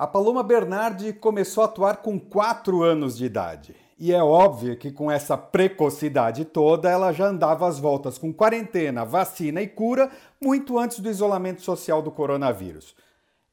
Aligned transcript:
A 0.00 0.06
Paloma 0.06 0.44
Bernardi 0.44 1.12
começou 1.12 1.60
a 1.60 1.66
atuar 1.66 1.96
com 1.96 2.20
4 2.20 2.84
anos 2.84 3.18
de 3.18 3.24
idade. 3.24 3.74
E 3.98 4.12
é 4.12 4.22
óbvio 4.22 4.78
que 4.78 4.92
com 4.92 5.10
essa 5.10 5.36
precocidade 5.36 6.44
toda, 6.44 6.88
ela 6.88 7.10
já 7.10 7.26
andava 7.26 7.66
às 7.66 7.80
voltas 7.80 8.16
com 8.16 8.32
quarentena, 8.32 9.04
vacina 9.04 9.60
e 9.60 9.66
cura 9.66 10.08
muito 10.40 10.78
antes 10.78 11.00
do 11.00 11.10
isolamento 11.10 11.62
social 11.62 12.00
do 12.00 12.12
coronavírus. 12.12 12.94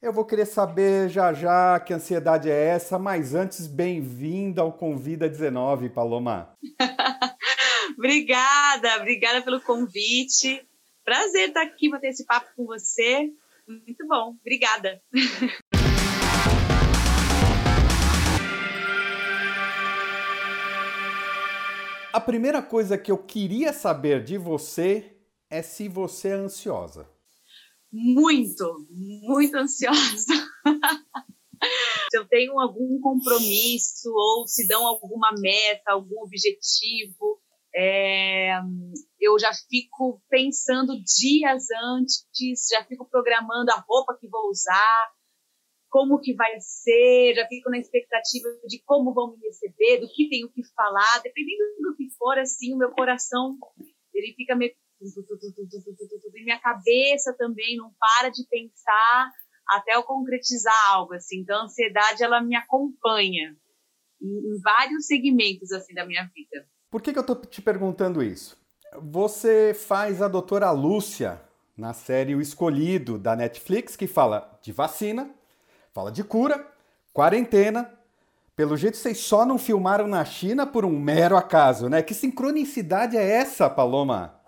Eu 0.00 0.12
vou 0.12 0.24
querer 0.24 0.46
saber 0.46 1.08
já 1.08 1.32
já 1.32 1.80
que 1.80 1.92
ansiedade 1.92 2.48
é 2.48 2.66
essa, 2.68 2.96
mas 2.96 3.34
antes, 3.34 3.66
bem-vinda 3.66 4.62
ao 4.62 4.72
Convida 4.72 5.28
19, 5.28 5.88
Paloma. 5.88 6.56
obrigada, 7.98 8.98
obrigada 9.00 9.42
pelo 9.42 9.60
convite. 9.60 10.64
Prazer 11.04 11.48
estar 11.48 11.62
aqui 11.62 11.90
para 11.90 11.98
ter 11.98 12.10
esse 12.10 12.24
papo 12.24 12.46
com 12.54 12.66
você. 12.66 13.32
Muito 13.66 14.06
bom, 14.06 14.36
obrigada. 14.40 15.02
A 22.16 22.20
primeira 22.20 22.62
coisa 22.62 22.96
que 22.96 23.12
eu 23.12 23.18
queria 23.18 23.74
saber 23.74 24.24
de 24.24 24.38
você 24.38 25.18
é 25.50 25.60
se 25.60 25.86
você 25.86 26.28
é 26.28 26.32
ansiosa. 26.32 27.06
Muito, 27.92 28.86
muito 28.88 29.54
ansiosa. 29.54 30.32
se 32.10 32.16
eu 32.16 32.26
tenho 32.26 32.58
algum 32.58 32.98
compromisso 33.02 34.08
ou 34.14 34.46
se 34.46 34.66
dão 34.66 34.86
alguma 34.86 35.30
meta, 35.38 35.92
algum 35.92 36.22
objetivo, 36.22 37.38
é, 37.74 38.60
eu 39.20 39.38
já 39.38 39.52
fico 39.68 40.18
pensando 40.30 40.94
dias 40.94 41.66
antes, 41.70 42.24
já 42.72 42.82
fico 42.86 43.04
programando 43.10 43.70
a 43.72 43.84
roupa 43.86 44.16
que 44.18 44.26
vou 44.26 44.48
usar, 44.48 45.12
como 45.96 46.20
que 46.20 46.34
vai 46.34 46.60
ser, 46.60 47.32
já 47.36 47.46
fico 47.46 47.70
na 47.70 47.78
expectativa 47.78 48.46
de 48.66 48.82
como 48.84 49.14
vão 49.14 49.34
me 49.34 49.38
receber, 49.46 49.98
do 49.98 50.06
que 50.12 50.28
tenho 50.28 50.46
que 50.50 50.62
falar, 50.74 51.22
dependendo 51.22 51.62
do 51.80 51.96
que 51.96 52.10
for, 52.18 52.38
assim, 52.38 52.74
o 52.74 52.76
meu 52.76 52.90
coração, 52.90 53.56
ele 54.12 54.34
fica 54.34 54.54
meio... 54.54 54.74
E 55.00 56.44
minha 56.44 56.60
cabeça 56.60 57.34
também 57.38 57.78
não 57.78 57.90
para 57.98 58.28
de 58.28 58.46
pensar 58.46 59.32
até 59.66 59.94
eu 59.94 60.02
concretizar 60.02 60.74
algo, 60.90 61.14
assim. 61.14 61.38
Então, 61.38 61.62
a 61.62 61.64
ansiedade, 61.64 62.22
ela 62.22 62.42
me 62.42 62.54
acompanha 62.54 63.56
em, 64.20 64.60
vários 64.62 65.06
segmentos, 65.06 65.72
assim, 65.72 65.94
da 65.94 66.04
minha 66.04 66.30
vida. 66.34 66.68
Por 66.90 67.00
que, 67.00 67.10
que 67.10 67.18
eu 67.18 67.24
tô 67.24 67.34
te 67.36 67.62
perguntando 67.62 68.22
isso? 68.22 68.54
Você 69.00 69.72
faz 69.72 70.20
a 70.20 70.28
doutora 70.28 70.70
Lúcia 70.72 71.40
na 71.74 71.94
série 71.94 72.34
O 72.34 72.40
Escolhido, 72.42 73.18
da 73.18 73.34
Netflix, 73.34 73.96
que 73.96 74.06
fala 74.06 74.58
de 74.62 74.72
vacina, 74.72 75.34
Fala 75.96 76.12
de 76.12 76.22
cura, 76.22 76.70
quarentena. 77.10 77.90
Pelo 78.54 78.76
jeito, 78.76 78.98
vocês 78.98 79.18
só 79.18 79.46
não 79.46 79.56
filmaram 79.56 80.06
na 80.06 80.22
China 80.26 80.66
por 80.66 80.84
um 80.84 80.90
mero 80.90 81.38
acaso, 81.38 81.88
né? 81.88 82.02
Que 82.02 82.12
sincronicidade 82.12 83.16
é 83.16 83.26
essa, 83.26 83.70
Paloma? 83.70 84.38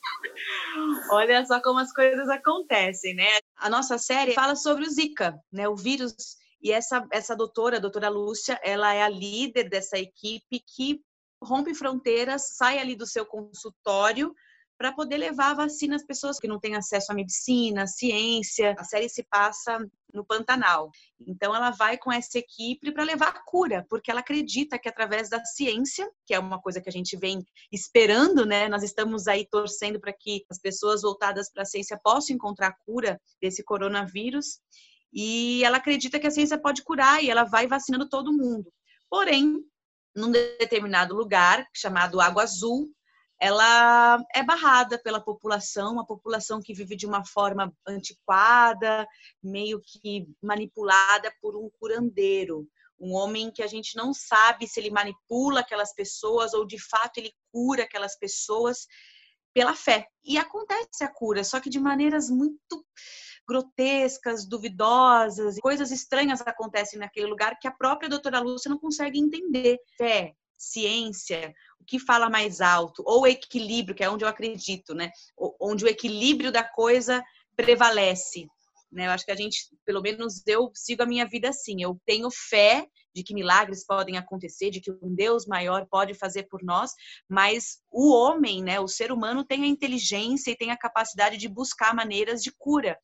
Olha 1.12 1.44
só 1.44 1.60
como 1.60 1.78
as 1.78 1.92
coisas 1.92 2.26
acontecem, 2.30 3.14
né? 3.14 3.28
A 3.54 3.68
nossa 3.68 3.98
série 3.98 4.32
fala 4.32 4.56
sobre 4.56 4.84
o 4.84 4.90
Zika, 4.90 5.38
né? 5.52 5.68
O 5.68 5.76
vírus. 5.76 6.38
E 6.62 6.72
essa, 6.72 7.06
essa 7.10 7.36
doutora, 7.36 7.76
a 7.76 7.80
doutora 7.80 8.08
Lúcia, 8.08 8.58
ela 8.64 8.94
é 8.94 9.02
a 9.02 9.10
líder 9.10 9.68
dessa 9.68 9.98
equipe 9.98 10.58
que 10.58 11.02
rompe 11.42 11.74
fronteiras, 11.74 12.56
sai 12.56 12.78
ali 12.78 12.96
do 12.96 13.06
seu 13.06 13.26
consultório 13.26 14.34
para 14.78 14.92
poder 14.92 15.16
levar 15.16 15.50
a 15.50 15.54
vacina 15.54 15.96
às 15.96 16.04
pessoas 16.04 16.38
que 16.38 16.48
não 16.48 16.58
têm 16.58 16.74
acesso 16.74 17.12
à 17.12 17.14
medicina, 17.14 17.84
à 17.84 17.86
ciência. 17.86 18.74
A 18.78 18.84
série 18.84 19.08
se 19.08 19.22
passa 19.24 19.78
no 20.12 20.24
Pantanal. 20.24 20.90
Então 21.26 21.54
ela 21.54 21.70
vai 21.70 21.96
com 21.96 22.12
essa 22.12 22.38
equipe 22.38 22.92
para 22.92 23.04
levar 23.04 23.28
a 23.28 23.42
cura, 23.44 23.86
porque 23.88 24.10
ela 24.10 24.20
acredita 24.20 24.78
que 24.78 24.88
através 24.88 25.28
da 25.28 25.42
ciência, 25.44 26.10
que 26.26 26.34
é 26.34 26.38
uma 26.38 26.60
coisa 26.60 26.80
que 26.80 26.88
a 26.88 26.92
gente 26.92 27.16
vem 27.16 27.44
esperando, 27.70 28.44
né? 28.44 28.68
Nós 28.68 28.82
estamos 28.82 29.26
aí 29.28 29.46
torcendo 29.48 30.00
para 30.00 30.12
que 30.12 30.44
as 30.50 30.58
pessoas 30.58 31.02
voltadas 31.02 31.50
para 31.50 31.62
a 31.62 31.66
ciência 31.66 31.98
possam 32.02 32.34
encontrar 32.34 32.68
a 32.68 32.76
cura 32.84 33.20
desse 33.40 33.62
coronavírus. 33.62 34.58
E 35.12 35.62
ela 35.64 35.76
acredita 35.76 36.18
que 36.18 36.26
a 36.26 36.30
ciência 36.30 36.58
pode 36.58 36.82
curar 36.82 37.22
e 37.22 37.30
ela 37.30 37.44
vai 37.44 37.66
vacinando 37.66 38.08
todo 38.08 38.32
mundo. 38.32 38.72
Porém, 39.10 39.62
num 40.14 40.30
determinado 40.30 41.14
lugar 41.14 41.66
chamado 41.74 42.20
Água 42.20 42.42
Azul, 42.42 42.90
ela 43.42 44.24
é 44.32 44.40
barrada 44.40 44.96
pela 44.96 45.20
população, 45.20 45.94
uma 45.94 46.06
população 46.06 46.62
que 46.62 46.72
vive 46.72 46.94
de 46.94 47.04
uma 47.04 47.24
forma 47.24 47.74
antiquada, 47.84 49.04
meio 49.42 49.82
que 49.84 50.28
manipulada 50.40 51.34
por 51.40 51.56
um 51.56 51.68
curandeiro, 51.80 52.68
um 53.00 53.12
homem 53.14 53.50
que 53.50 53.60
a 53.60 53.66
gente 53.66 53.96
não 53.96 54.14
sabe 54.14 54.68
se 54.68 54.78
ele 54.78 54.92
manipula 54.92 55.58
aquelas 55.58 55.92
pessoas 55.92 56.54
ou 56.54 56.64
de 56.64 56.78
fato 56.78 57.18
ele 57.18 57.34
cura 57.50 57.82
aquelas 57.82 58.16
pessoas 58.16 58.86
pela 59.52 59.74
fé. 59.74 60.06
E 60.24 60.38
acontece 60.38 61.02
a 61.02 61.08
cura, 61.08 61.42
só 61.42 61.58
que 61.58 61.68
de 61.68 61.80
maneiras 61.80 62.30
muito 62.30 62.86
grotescas, 63.44 64.46
duvidosas, 64.46 65.58
coisas 65.58 65.90
estranhas 65.90 66.40
acontecem 66.42 66.96
naquele 66.96 67.26
lugar 67.26 67.58
que 67.58 67.66
a 67.66 67.72
própria 67.72 68.08
doutora 68.08 68.38
Lúcia 68.38 68.68
não 68.68 68.78
consegue 68.78 69.18
entender. 69.18 69.80
Fé, 69.98 70.32
ciência, 70.62 71.52
o 71.80 71.84
que 71.84 71.98
fala 71.98 72.30
mais 72.30 72.60
alto, 72.60 73.02
ou 73.04 73.26
equilíbrio, 73.26 73.94
que 73.94 74.04
é 74.04 74.10
onde 74.10 74.24
eu 74.24 74.28
acredito, 74.28 74.94
né? 74.94 75.10
Onde 75.60 75.84
o 75.84 75.88
equilíbrio 75.88 76.52
da 76.52 76.62
coisa 76.62 77.22
prevalece. 77.56 78.46
Né? 78.90 79.06
Eu 79.06 79.10
acho 79.10 79.24
que 79.24 79.32
a 79.32 79.36
gente, 79.36 79.68
pelo 79.84 80.02
menos 80.02 80.42
eu 80.46 80.70
sigo 80.74 81.02
a 81.02 81.06
minha 81.06 81.26
vida 81.26 81.48
assim. 81.48 81.82
Eu 81.82 81.98
tenho 82.06 82.28
fé 82.30 82.86
de 83.14 83.22
que 83.22 83.34
milagres 83.34 83.84
podem 83.84 84.16
acontecer, 84.16 84.70
de 84.70 84.80
que 84.80 84.90
um 84.90 85.14
Deus 85.14 85.46
maior 85.46 85.86
pode 85.90 86.14
fazer 86.14 86.44
por 86.44 86.62
nós, 86.62 86.92
mas 87.28 87.78
o 87.90 88.12
homem, 88.12 88.62
né, 88.62 88.80
o 88.80 88.88
ser 88.88 89.10
humano 89.10 89.44
tem 89.44 89.64
a 89.64 89.66
inteligência 89.66 90.50
e 90.50 90.56
tem 90.56 90.70
a 90.70 90.78
capacidade 90.78 91.36
de 91.36 91.48
buscar 91.48 91.94
maneiras 91.94 92.42
de 92.42 92.52
cura. 92.52 92.98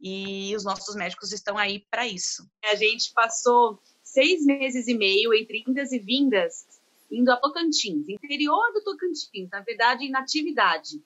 E 0.00 0.54
os 0.54 0.64
nossos 0.64 0.94
médicos 0.94 1.32
estão 1.32 1.56
aí 1.58 1.84
para 1.90 2.06
isso. 2.06 2.48
A 2.64 2.74
gente 2.74 3.12
passou 3.14 3.80
seis 4.02 4.44
meses 4.44 4.88
e 4.88 4.94
meio 4.94 5.34
entre 5.34 5.64
indas 5.66 5.92
e 5.92 5.98
vindas 5.98 6.64
indo 7.10 7.30
a 7.30 7.36
Tocantins, 7.36 8.08
interior 8.08 8.72
do 8.72 8.82
Tocantins, 8.82 9.48
na 9.50 9.60
verdade, 9.60 10.04
em 10.04 10.10
Natividade. 10.10 11.02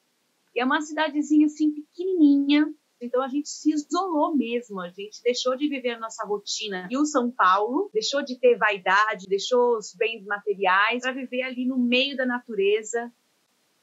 E 0.55 0.61
é 0.61 0.65
uma 0.65 0.81
cidadezinha 0.81 1.47
assim 1.47 1.73
pequenininha, 1.73 2.73
então 3.01 3.23
a 3.23 3.29
gente 3.29 3.49
se 3.49 3.73
isolou 3.73 4.37
mesmo, 4.37 4.81
a 4.81 4.91
gente 4.91 5.23
deixou 5.23 5.57
de 5.57 5.69
viver 5.69 5.93
a 5.93 5.99
nossa 5.99 6.25
rotina. 6.27 6.87
E 6.91 6.99
o 6.99 7.07
São 7.07 7.31
Paulo 7.31 7.89
deixou 7.93 8.23
de 8.23 8.39
ter 8.39 8.59
vaidade, 8.59 9.27
deixou 9.27 9.79
os 9.79 9.95
bens 9.95 10.25
materiais 10.27 11.03
para 11.03 11.13
viver 11.13 11.43
ali 11.43 11.67
no 11.67 11.79
meio 11.79 12.17
da 12.17 12.27
natureza, 12.27 13.11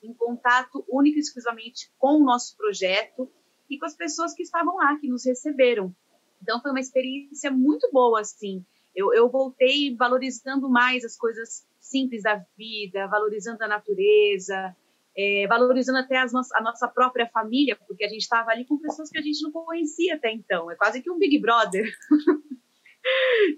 em 0.03 0.13
contato 0.13 0.85
único 0.87 1.17
e 1.17 1.19
exclusivamente 1.19 1.91
com 1.97 2.21
o 2.21 2.23
nosso 2.23 2.55
projeto 2.55 3.31
e 3.67 3.79
com 3.79 3.85
as 3.85 3.95
pessoas 3.95 4.33
que 4.33 4.43
estavam 4.43 4.75
lá, 4.75 4.95
que 4.99 5.07
nos 5.07 5.25
receberam. 5.25 5.95
Então 6.41 6.61
foi 6.61 6.69
uma 6.69 6.79
experiência 6.79 7.49
muito 7.49 7.89
boa, 7.91 8.21
assim. 8.21 8.63
Eu, 8.97 9.13
eu 9.13 9.29
voltei 9.29 9.95
valorizando 9.95 10.67
mais 10.67 11.05
as 11.05 11.15
coisas 11.15 11.63
simples 11.79 12.23
da 12.23 12.43
vida, 12.57 13.05
valorizando 13.07 13.63
a 13.63 13.67
natureza, 13.67 14.75
é, 15.15 15.45
valorizando 15.47 15.99
até 15.99 16.15
no 16.25 16.41
a 16.55 16.61
nossa 16.63 16.87
própria 16.87 17.29
família, 17.29 17.77
porque 17.87 18.03
a 18.03 18.09
gente 18.09 18.21
estava 18.21 18.49
ali 18.49 18.65
com 18.65 18.79
pessoas 18.79 19.11
que 19.11 19.19
a 19.19 19.21
gente 19.21 19.43
não 19.43 19.51
conhecia 19.51 20.15
até 20.15 20.31
então. 20.31 20.71
É 20.71 20.75
quase 20.75 20.99
que 20.99 21.11
um 21.11 21.19
Big 21.19 21.37
Brother. 21.37 21.87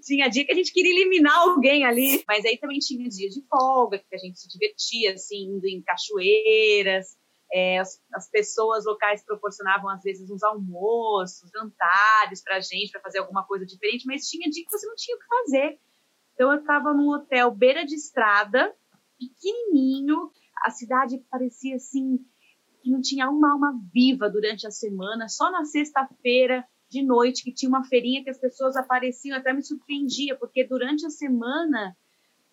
tinha 0.04 0.28
dia 0.28 0.44
que 0.44 0.52
a 0.52 0.54
gente 0.54 0.72
queria 0.72 0.92
eliminar 0.92 1.36
alguém 1.38 1.84
ali, 1.84 2.22
mas 2.28 2.44
aí 2.44 2.58
também 2.58 2.78
tinha 2.78 3.08
dias 3.08 3.32
de 3.32 3.42
folga, 3.48 3.98
que 3.98 4.14
a 4.14 4.18
gente 4.18 4.38
se 4.38 4.46
divertia, 4.46 5.14
assim, 5.14 5.56
indo 5.56 5.66
em 5.66 5.82
cachoeiras. 5.82 7.16
É, 7.52 7.78
as, 7.78 8.00
as, 8.14 8.30
pessoas 8.30 8.84
locais 8.84 9.24
proporcionavam, 9.24 9.90
às 9.90 10.02
vezes, 10.02 10.30
uns 10.30 10.42
almoços, 10.42 11.50
jantares 11.50 12.42
para 12.42 12.56
a 12.56 12.60
gente, 12.60 12.92
para 12.92 13.00
fazer 13.00 13.18
alguma 13.18 13.44
coisa 13.44 13.66
diferente, 13.66 14.06
mas 14.06 14.28
tinha 14.28 14.48
dia 14.48 14.64
que 14.64 14.70
você 14.70 14.86
não 14.86 14.94
tinha 14.94 15.16
o 15.16 15.20
que 15.20 15.26
fazer. 15.26 15.80
Então 16.34 16.52
eu 16.52 16.60
estava 16.60 16.94
num 16.94 17.10
hotel 17.10 17.50
beira 17.50 17.84
de 17.84 17.94
estrada, 17.96 18.74
pequenininho, 19.18 20.30
a 20.64 20.70
cidade 20.70 21.18
parecia 21.30 21.76
assim 21.76 22.24
que 22.82 22.90
não 22.90 23.00
tinha 23.00 23.28
uma 23.28 23.52
alma 23.52 23.78
viva 23.92 24.30
durante 24.30 24.66
a 24.66 24.70
semana, 24.70 25.28
só 25.28 25.50
na 25.50 25.64
sexta-feira 25.64 26.64
de 26.88 27.02
noite 27.02 27.44
que 27.44 27.52
tinha 27.52 27.68
uma 27.68 27.84
feirinha 27.84 28.24
que 28.24 28.30
as 28.30 28.38
pessoas 28.38 28.76
apareciam, 28.76 29.36
até 29.36 29.52
me 29.52 29.62
surpreendia, 29.62 30.36
porque 30.36 30.64
durante 30.64 31.06
a 31.06 31.10
semana 31.10 31.96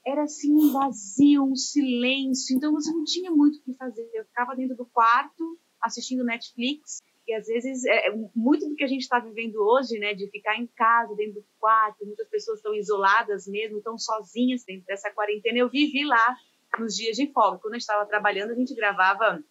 era 0.08 0.24
assim 0.24 0.54
um 0.54 0.72
vazio, 0.72 1.44
um 1.44 1.56
silêncio, 1.56 2.56
então 2.56 2.72
você 2.72 2.90
não 2.92 3.04
tinha 3.04 3.30
muito 3.30 3.58
o 3.58 3.62
que 3.62 3.74
fazer. 3.74 4.10
Eu 4.14 4.24
ficava 4.24 4.56
dentro 4.56 4.76
do 4.76 4.86
quarto 4.86 5.60
assistindo 5.82 6.24
Netflix 6.24 7.00
e 7.28 7.34
às 7.34 7.46
vezes 7.46 7.84
é, 7.84 8.08
é 8.08 8.16
muito 8.34 8.70
do 8.70 8.76
que 8.76 8.86
a 8.86 8.88
gente 8.88 9.02
está 9.02 9.20
vivendo 9.20 9.58
hoje, 9.58 10.00
né, 10.00 10.14
de 10.14 10.30
ficar 10.30 10.56
em 10.56 10.66
casa, 10.68 11.14
dentro 11.14 11.42
do 11.42 11.46
quarto, 11.60 12.06
muitas 12.06 12.28
pessoas 12.30 12.60
estão 12.60 12.74
isoladas 12.74 13.46
mesmo, 13.48 13.80
estão 13.80 13.98
sozinhas 13.98 14.64
dentro 14.64 14.86
dessa 14.86 15.12
quarentena. 15.12 15.58
Eu 15.58 15.70
vivi 15.70 16.06
lá 16.06 16.36
nos 16.80 16.96
dias 16.96 17.18
de 17.18 17.32
folga. 17.34 17.60
Quando 17.60 17.74
eu 17.74 17.80
estava 17.80 18.06
trabalhando, 18.06 18.52
a 18.52 18.56
gente 18.56 18.74
gravava 18.74 19.44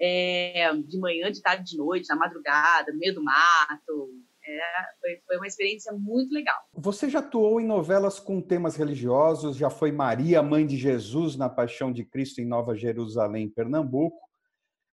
é, 0.00 0.74
de 0.76 0.98
manhã, 0.98 1.30
de 1.30 1.42
tarde, 1.42 1.72
de 1.72 1.76
noite, 1.76 2.08
na 2.08 2.16
madrugada, 2.16 2.90
no 2.90 2.98
meio 2.98 3.14
do 3.14 3.22
mato. 3.22 4.14
É, 4.58 5.20
foi, 5.26 5.36
uma 5.36 5.46
experiência 5.46 5.92
muito 5.92 6.32
legal. 6.32 6.56
Você 6.74 7.08
já 7.08 7.20
atuou 7.20 7.60
em 7.60 7.66
novelas 7.66 8.18
com 8.18 8.40
temas 8.40 8.74
religiosos, 8.74 9.56
já 9.56 9.70
foi 9.70 9.92
Maria, 9.92 10.42
mãe 10.42 10.66
de 10.66 10.76
Jesus, 10.76 11.36
na 11.36 11.48
Paixão 11.48 11.92
de 11.92 12.04
Cristo 12.04 12.40
em 12.40 12.46
Nova 12.46 12.74
Jerusalém, 12.74 13.48
Pernambuco. 13.48 14.18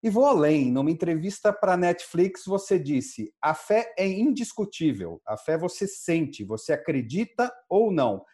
E 0.03 0.09
vou 0.09 0.25
além, 0.25 0.71
numa 0.71 0.91
entrevista 0.91 1.53
para 1.53 1.77
Netflix, 1.77 2.45
você 2.47 2.79
disse: 2.79 3.35
a 3.43 3.53
fé 3.53 3.93
é 3.99 4.09
indiscutível, 4.09 5.21
a 5.27 5.37
fé 5.37 5.59
você 5.59 5.87
sente, 5.87 6.43
você 6.45 6.73
acredita 6.73 7.53
ou 7.69 7.91
não. 7.91 8.25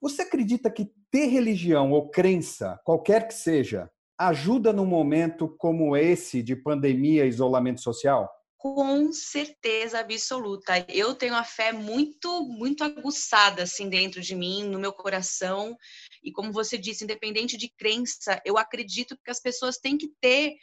Você 0.00 0.22
acredita 0.22 0.70
que 0.70 0.92
ter 1.10 1.26
religião 1.26 1.92
ou 1.92 2.10
crença, 2.10 2.78
qualquer 2.84 3.26
que 3.26 3.34
seja, 3.34 3.90
ajuda 4.18 4.72
num 4.72 4.84
momento 4.84 5.48
como 5.58 5.96
esse 5.96 6.42
de 6.42 6.54
pandemia 6.54 7.24
e 7.24 7.28
isolamento 7.28 7.80
social? 7.80 8.30
Com 8.74 9.12
certeza 9.12 10.00
absoluta. 10.00 10.84
Eu 10.88 11.14
tenho 11.14 11.36
a 11.36 11.44
fé 11.44 11.72
muito, 11.72 12.44
muito 12.44 12.82
aguçada 12.82 13.62
assim 13.62 13.88
dentro 13.88 14.20
de 14.20 14.34
mim, 14.34 14.64
no 14.64 14.76
meu 14.76 14.92
coração. 14.92 15.76
E 16.20 16.32
como 16.32 16.52
você 16.52 16.76
disse, 16.76 17.04
independente 17.04 17.56
de 17.56 17.68
crença, 17.68 18.42
eu 18.44 18.58
acredito 18.58 19.16
que 19.24 19.30
as 19.30 19.38
pessoas 19.38 19.78
têm 19.78 19.96
que 19.96 20.08
ter 20.20 20.56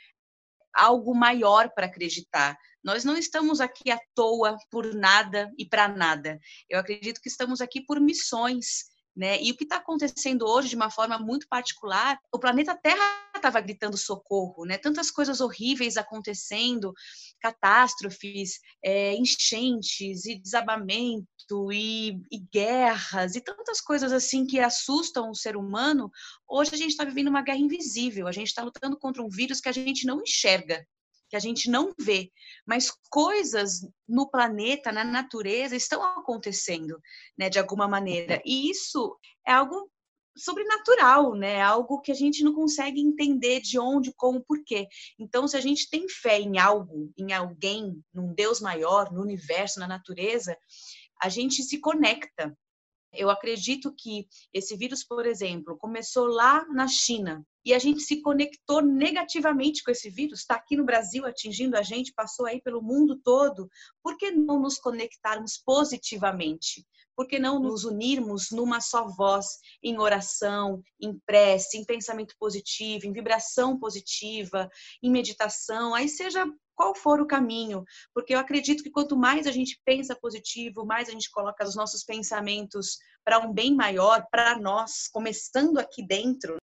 algo 0.74 1.16
maior 1.16 1.70
para 1.74 1.86
acreditar. 1.86 2.58
Nós 2.84 3.06
não 3.06 3.16
estamos 3.16 3.62
aqui 3.62 3.90
à 3.90 3.98
toa 4.14 4.58
por 4.70 4.94
nada 4.94 5.50
e 5.58 5.66
para 5.66 5.88
nada. 5.88 6.38
Eu 6.70 6.80
acredito 6.80 7.22
que 7.22 7.30
estamos 7.30 7.62
aqui 7.62 7.86
por 7.86 8.02
missões. 8.02 8.92
Né? 9.16 9.42
E 9.44 9.52
o 9.52 9.56
que 9.56 9.64
está 9.64 9.76
acontecendo 9.76 10.44
hoje, 10.48 10.70
de 10.70 10.76
uma 10.76 10.90
forma 10.90 11.20
muito 11.20 11.48
particular, 11.48 12.18
o 12.32 12.40
planeta 12.40 12.76
Terra 12.76 13.24
estava 13.36 13.62
gritando 13.62 13.96
socorro, 13.96 14.66
né? 14.66 14.78
Tantas 14.78 15.12
coisas 15.12 15.40
horríveis 15.40 15.98
acontecendo, 15.98 16.94
catástrofes, 17.40 18.60
é, 18.84 19.14
enchentes 19.14 20.26
e 20.26 20.36
desabamento 20.36 21.72
e, 21.72 22.20
e, 22.32 22.40
guerras 22.52 23.36
e 23.36 23.42
tantas 23.42 23.80
coisas 23.82 24.12
assim 24.12 24.48
que 24.48 24.60
assustam 24.60 25.30
o 25.30 25.36
ser 25.36 25.56
humano. 25.56 26.10
Hoje 26.48 26.72
a 26.74 26.78
gente 26.78 26.92
está 26.92 27.04
vivendo 27.04 27.28
uma 27.28 27.44
guerra 27.44 27.60
invisível. 27.60 28.28
A 28.28 28.32
gente 28.32 28.48
está 28.48 28.64
lutando 28.64 28.98
contra 28.98 29.22
um 29.22 29.30
vírus 29.30 29.62
que 29.62 29.70
a 29.70 29.74
gente 29.74 30.08
não 30.08 30.22
enxerga 30.22 30.84
que 31.34 31.38
a 31.38 31.40
gente 31.40 31.68
não 31.68 31.92
vê, 32.00 32.32
mas 32.64 32.92
coisas 33.10 33.82
no 34.08 34.30
planeta, 34.30 34.92
na 34.92 35.04
natureza, 35.04 35.76
estão 35.76 36.04
acontecendo, 36.04 37.02
né, 37.36 37.50
de 37.50 37.58
alguma 37.58 37.88
maneira. 37.88 38.40
E 38.46 38.70
isso 38.70 39.18
é 39.44 39.52
algo 39.52 39.90
sobrenatural, 40.38 41.34
né? 41.34 41.60
Algo 41.60 42.02
que 42.02 42.12
a 42.12 42.16
gente 42.16 42.44
não 42.44 42.54
consegue 42.54 43.02
entender 43.02 43.62
de 43.62 43.80
onde, 43.80 44.14
como, 44.16 44.44
porquê. 44.44 44.88
Então, 45.18 45.48
se 45.48 45.58
a 45.58 45.60
gente 45.60 45.90
tem 45.90 46.08
fé 46.08 46.40
em 46.40 46.60
algo, 46.60 47.12
em 47.18 47.34
alguém, 47.34 48.00
num 48.14 48.32
Deus 48.32 48.62
maior, 48.62 49.12
no 49.12 49.24
universo, 49.24 49.80
na 49.80 49.88
natureza, 49.88 50.56
a 51.20 51.30
gente 51.30 51.64
se 51.64 51.80
conecta. 51.80 52.56
Eu 53.14 53.30
acredito 53.30 53.94
que 53.96 54.28
esse 54.52 54.76
vírus, 54.76 55.04
por 55.04 55.26
exemplo, 55.26 55.78
começou 55.78 56.26
lá 56.26 56.66
na 56.70 56.88
China, 56.88 57.46
e 57.66 57.74
a 57.74 57.80
gente 57.80 58.02
se 58.02 58.22
conectou 58.22 58.82
negativamente 58.82 59.84
com 59.84 59.92
esse 59.92 60.10
vírus, 60.10 60.40
está 60.40 60.56
aqui 60.56 60.76
no 60.76 60.84
Brasil 60.84 61.26
atingindo 61.26 61.78
a 61.78 61.82
gente, 61.82 62.14
passou 62.14 62.46
aí 62.46 62.62
pelo 62.62 62.82
mundo 62.82 63.20
todo. 63.24 63.70
Por 64.02 64.18
que 64.18 64.32
não 64.32 64.60
nos 64.60 64.78
conectarmos 64.78 65.58
positivamente? 65.66 66.86
Por 67.16 67.28
que 67.28 67.40
não 67.40 67.60
nos 67.60 67.84
unirmos 67.84 68.50
numa 68.52 68.82
só 68.82 69.08
voz, 69.08 69.60
em 69.84 70.00
oração, 70.00 70.82
em 71.00 71.20
prece, 71.26 71.78
em 71.78 71.86
pensamento 71.86 72.36
positivo, 72.40 73.06
em 73.06 73.14
vibração 73.14 73.80
positiva, 73.80 74.70
em 75.02 75.12
meditação, 75.12 75.94
aí 75.94 76.10
seja 76.10 76.46
qual 76.76 76.96
for 76.96 77.22
o 77.22 77.28
caminho, 77.28 77.84
porque 78.14 78.34
eu 78.34 78.40
acredito 78.40 78.84
que 78.84 78.90
quanto 78.90 79.16
mais 79.16 79.46
a 79.46 79.52
gente 79.52 79.80
pensa 79.86 80.16
positivo, 80.16 80.86
mais 80.86 81.08
a 81.08 81.12
gente 81.12 81.30
coloca 81.30 81.64
os 81.64 81.76
nossos 81.76 82.04
pensamentos 82.04 82.98
para 83.24 83.40
um 83.40 83.54
bem 83.54 83.76
maior, 83.76 84.26
para 84.32 84.58
nós, 84.58 85.08
começando 85.12 85.78
aqui 85.78 86.06
dentro, 86.06 86.58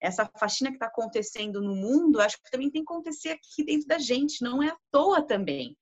essa 0.00 0.28
faxina 0.38 0.70
que 0.70 0.76
está 0.76 0.86
acontecendo 0.86 1.60
no 1.60 1.74
mundo, 1.74 2.20
acho 2.20 2.36
que 2.42 2.50
também 2.50 2.70
tem 2.70 2.84
que 2.84 2.92
acontecer 2.92 3.30
aqui 3.30 3.64
dentro 3.64 3.86
da 3.86 3.98
gente, 3.98 4.42
não 4.42 4.62
é 4.62 4.68
à 4.68 4.76
toa 4.90 5.22
também. 5.22 5.76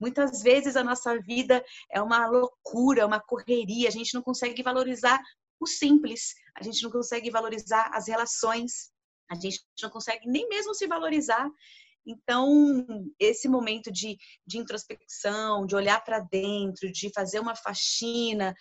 Muitas 0.00 0.42
vezes 0.42 0.76
a 0.76 0.84
nossa 0.84 1.18
vida 1.20 1.64
é 1.90 2.00
uma 2.00 2.26
loucura, 2.26 3.06
uma 3.06 3.20
correria, 3.20 3.88
a 3.88 3.92
gente 3.92 4.14
não 4.14 4.22
consegue 4.22 4.62
valorizar 4.62 5.20
o 5.60 5.66
simples, 5.66 6.34
a 6.56 6.62
gente 6.62 6.82
não 6.82 6.90
consegue 6.90 7.30
valorizar 7.30 7.90
as 7.92 8.08
relações, 8.08 8.90
a 9.30 9.34
gente 9.34 9.60
não 9.82 9.90
consegue 9.90 10.28
nem 10.28 10.48
mesmo 10.48 10.74
se 10.74 10.86
valorizar. 10.86 11.48
Então, 12.06 12.86
esse 13.18 13.48
momento 13.48 13.90
de, 13.90 14.18
de 14.46 14.58
introspecção, 14.58 15.64
de 15.64 15.74
olhar 15.74 16.04
para 16.04 16.20
dentro, 16.20 16.90
de 16.92 17.10
fazer 17.14 17.40
uma 17.40 17.56
faxina, 17.56 18.54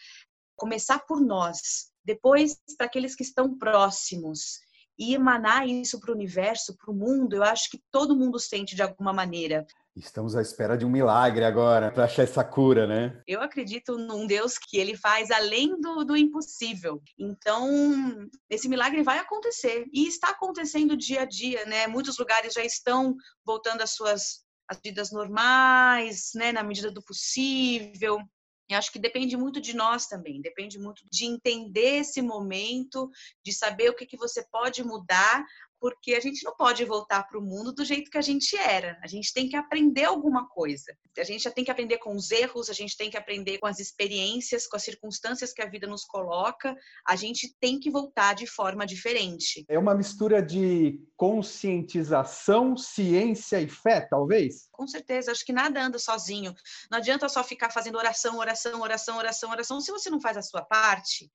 começar 0.55 0.99
por 0.99 1.19
nós, 1.19 1.91
depois 2.05 2.57
para 2.77 2.85
aqueles 2.85 3.15
que 3.15 3.23
estão 3.23 3.57
próximos, 3.57 4.61
e 4.97 5.13
emanar 5.13 5.67
isso 5.67 5.99
para 5.99 6.11
o 6.11 6.15
universo, 6.15 6.75
para 6.77 6.91
o 6.91 6.95
mundo, 6.95 7.35
eu 7.35 7.43
acho 7.43 7.69
que 7.69 7.81
todo 7.91 8.15
mundo 8.15 8.39
sente 8.39 8.75
de 8.75 8.81
alguma 8.81 9.11
maneira. 9.11 9.65
Estamos 9.95 10.35
à 10.35 10.41
espera 10.41 10.75
de 10.75 10.85
um 10.85 10.89
milagre 10.89 11.45
agora 11.45 11.91
para 11.91 12.05
achar 12.05 12.23
essa 12.23 12.43
cura, 12.43 12.87
né? 12.87 13.21
Eu 13.27 13.41
acredito 13.41 13.95
num 13.95 14.25
Deus 14.25 14.57
que 14.57 14.77
ele 14.77 14.97
faz 14.97 15.29
além 15.29 15.79
do, 15.79 16.03
do 16.03 16.17
impossível. 16.17 17.01
Então, 17.17 18.27
esse 18.49 18.67
milagre 18.67 19.03
vai 19.03 19.19
acontecer 19.19 19.85
e 19.93 20.07
está 20.07 20.29
acontecendo 20.29 20.97
dia 20.97 21.21
a 21.21 21.25
dia, 21.25 21.65
né? 21.65 21.85
Muitos 21.85 22.17
lugares 22.17 22.53
já 22.53 22.65
estão 22.65 23.15
voltando 23.45 23.81
às 23.81 23.91
suas 23.91 24.43
as 24.67 24.79
vidas 24.83 25.11
normais, 25.11 26.31
né, 26.35 26.51
na 26.51 26.63
medida 26.63 26.89
do 26.89 27.03
possível. 27.03 28.17
Eu 28.69 28.77
acho 28.77 28.91
que 28.91 28.99
depende 28.99 29.35
muito 29.35 29.59
de 29.59 29.75
nós 29.75 30.07
também, 30.07 30.41
depende 30.41 30.79
muito 30.79 31.03
de 31.11 31.25
entender 31.25 31.99
esse 31.99 32.21
momento, 32.21 33.09
de 33.45 33.53
saber 33.53 33.89
o 33.89 33.95
que, 33.95 34.05
que 34.05 34.17
você 34.17 34.43
pode 34.49 34.83
mudar, 34.83 35.45
porque 35.83 36.13
a 36.13 36.19
gente 36.21 36.45
não 36.45 36.55
pode 36.55 36.85
voltar 36.85 37.27
para 37.27 37.37
o 37.37 37.41
mundo 37.41 37.73
do 37.73 37.83
jeito 37.83 38.09
que 38.09 38.17
a 38.17 38.21
gente 38.21 38.55
era. 38.55 38.97
A 39.03 39.07
gente 39.07 39.33
tem 39.33 39.49
que 39.49 39.55
aprender 39.57 40.05
alguma 40.05 40.47
coisa. 40.47 40.95
A 41.17 41.25
gente 41.25 41.43
já 41.43 41.51
tem 41.51 41.65
que 41.65 41.69
aprender 41.69 41.97
com 41.97 42.15
os 42.15 42.31
erros, 42.31 42.69
a 42.69 42.73
gente 42.73 42.95
tem 42.95 43.09
que 43.09 43.17
aprender 43.17 43.57
com 43.57 43.67
as 43.67 43.81
experiências, 43.81 44.65
com 44.65 44.77
as 44.77 44.83
circunstâncias 44.83 45.51
que 45.51 45.61
a 45.61 45.69
vida 45.69 45.85
nos 45.85 46.05
coloca. 46.05 46.73
A 47.05 47.17
gente 47.17 47.53
tem 47.59 47.81
que 47.81 47.91
voltar 47.91 48.33
de 48.33 48.47
forma 48.47 48.85
diferente. 48.85 49.65
É 49.67 49.77
uma 49.77 49.93
mistura 49.93 50.41
de 50.41 51.01
conscientização, 51.17 52.77
ciência 52.77 53.59
e 53.59 53.67
fé, 53.67 54.07
talvez? 54.09 54.69
Com 54.71 54.87
certeza. 54.87 55.33
Acho 55.33 55.45
que 55.45 55.51
nada 55.51 55.83
anda 55.83 55.99
sozinho. 55.99 56.55
Não 56.89 56.99
adianta 56.99 57.27
só 57.27 57.43
ficar 57.43 57.71
fazendo 57.71 57.97
oração, 57.97 58.37
oração, 58.37 58.79
oração, 58.79 59.17
oração, 59.17 59.51
oração, 59.51 59.81
se 59.81 59.91
você 59.91 60.09
não 60.09 60.21
faz 60.21 60.37
a 60.37 60.41
sua 60.41 60.61
parte. 60.61 61.29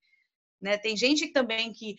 Né? 0.59 0.79
Tem 0.79 0.97
gente 0.97 1.29
também 1.33 1.71
que 1.71 1.97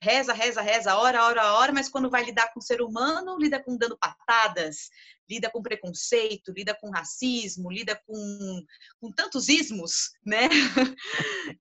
reza, 0.00 0.32
reza, 0.32 0.62
reza, 0.62 0.96
hora, 0.96 1.24
hora, 1.24 1.52
hora, 1.54 1.72
mas 1.72 1.88
quando 1.88 2.10
vai 2.10 2.24
lidar 2.24 2.52
com 2.52 2.60
o 2.60 2.62
ser 2.62 2.80
humano, 2.80 3.36
lida 3.38 3.62
com 3.62 3.76
dando 3.76 3.96
patadas, 3.96 4.90
lida 5.28 5.50
com 5.50 5.62
preconceito, 5.62 6.52
lida 6.52 6.74
com 6.74 6.90
racismo, 6.90 7.70
lida 7.70 8.00
com, 8.06 8.62
com 9.00 9.12
tantos 9.12 9.48
ismos, 9.48 10.12
né? 10.24 10.48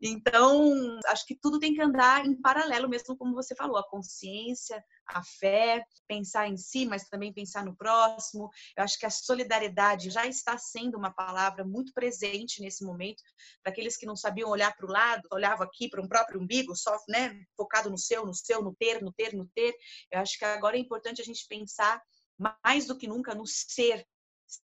Então, 0.02 1.00
acho 1.08 1.26
que 1.26 1.36
tudo 1.36 1.60
tem 1.60 1.74
que 1.74 1.82
andar 1.82 2.26
em 2.26 2.40
paralelo, 2.40 2.90
mesmo 2.90 3.16
como 3.18 3.34
você 3.34 3.56
falou, 3.56 3.78
a 3.78 3.88
consciência, 3.88 4.84
a 5.08 5.24
fé, 5.24 5.84
pensar 6.08 6.48
em 6.48 6.58
si, 6.58 6.86
mas 6.86 7.08
também 7.08 7.34
pensar 7.34 7.64
no 7.64 7.76
próximo. 7.76 8.50
Eu 8.76 8.84
acho 8.84 9.00
que 9.00 9.06
a 9.06 9.10
solidariedade 9.10 10.10
já 10.10 10.26
está 10.26 10.58
sendo 10.58 10.98
uma 10.98 11.12
palavra 11.12 11.64
muito 11.64 11.94
presente 11.94 12.62
nesse 12.62 12.84
momento, 12.84 13.24
para 13.64 13.72
aqueles 13.72 13.98
que 13.98 14.06
não 14.06 14.16
sabiam 14.16 14.50
olhar 14.50 14.76
para 14.76 14.86
o 14.86 14.92
lado, 14.92 15.28
olhavam 15.32 15.66
aqui 15.66 15.90
para 15.90 16.02
um 16.02 16.08
próprio 16.08 16.42
umbigo, 16.42 16.76
só 16.76 16.98
né, 17.08 17.40
focado 17.56 17.90
no 17.90 17.98
seu, 17.98 18.26
no 18.26 18.34
seu, 18.34 18.62
no 18.62 18.74
ter, 18.76 19.02
no 19.02 19.14
ter, 19.14 19.34
no 19.34 19.48
ter. 19.54 19.74
Eu 20.12 20.20
acho 20.20 20.38
que 20.38 20.46
agora 20.46 20.78
é 20.78 20.80
importante 20.80 21.22
a 21.22 21.26
gente 21.26 21.46
pensar 21.48 22.02
mais 22.38 22.86
do 22.86 22.98
que 22.98 23.08
nunca 23.08 23.34
no 23.34 23.46
ser, 23.46 24.06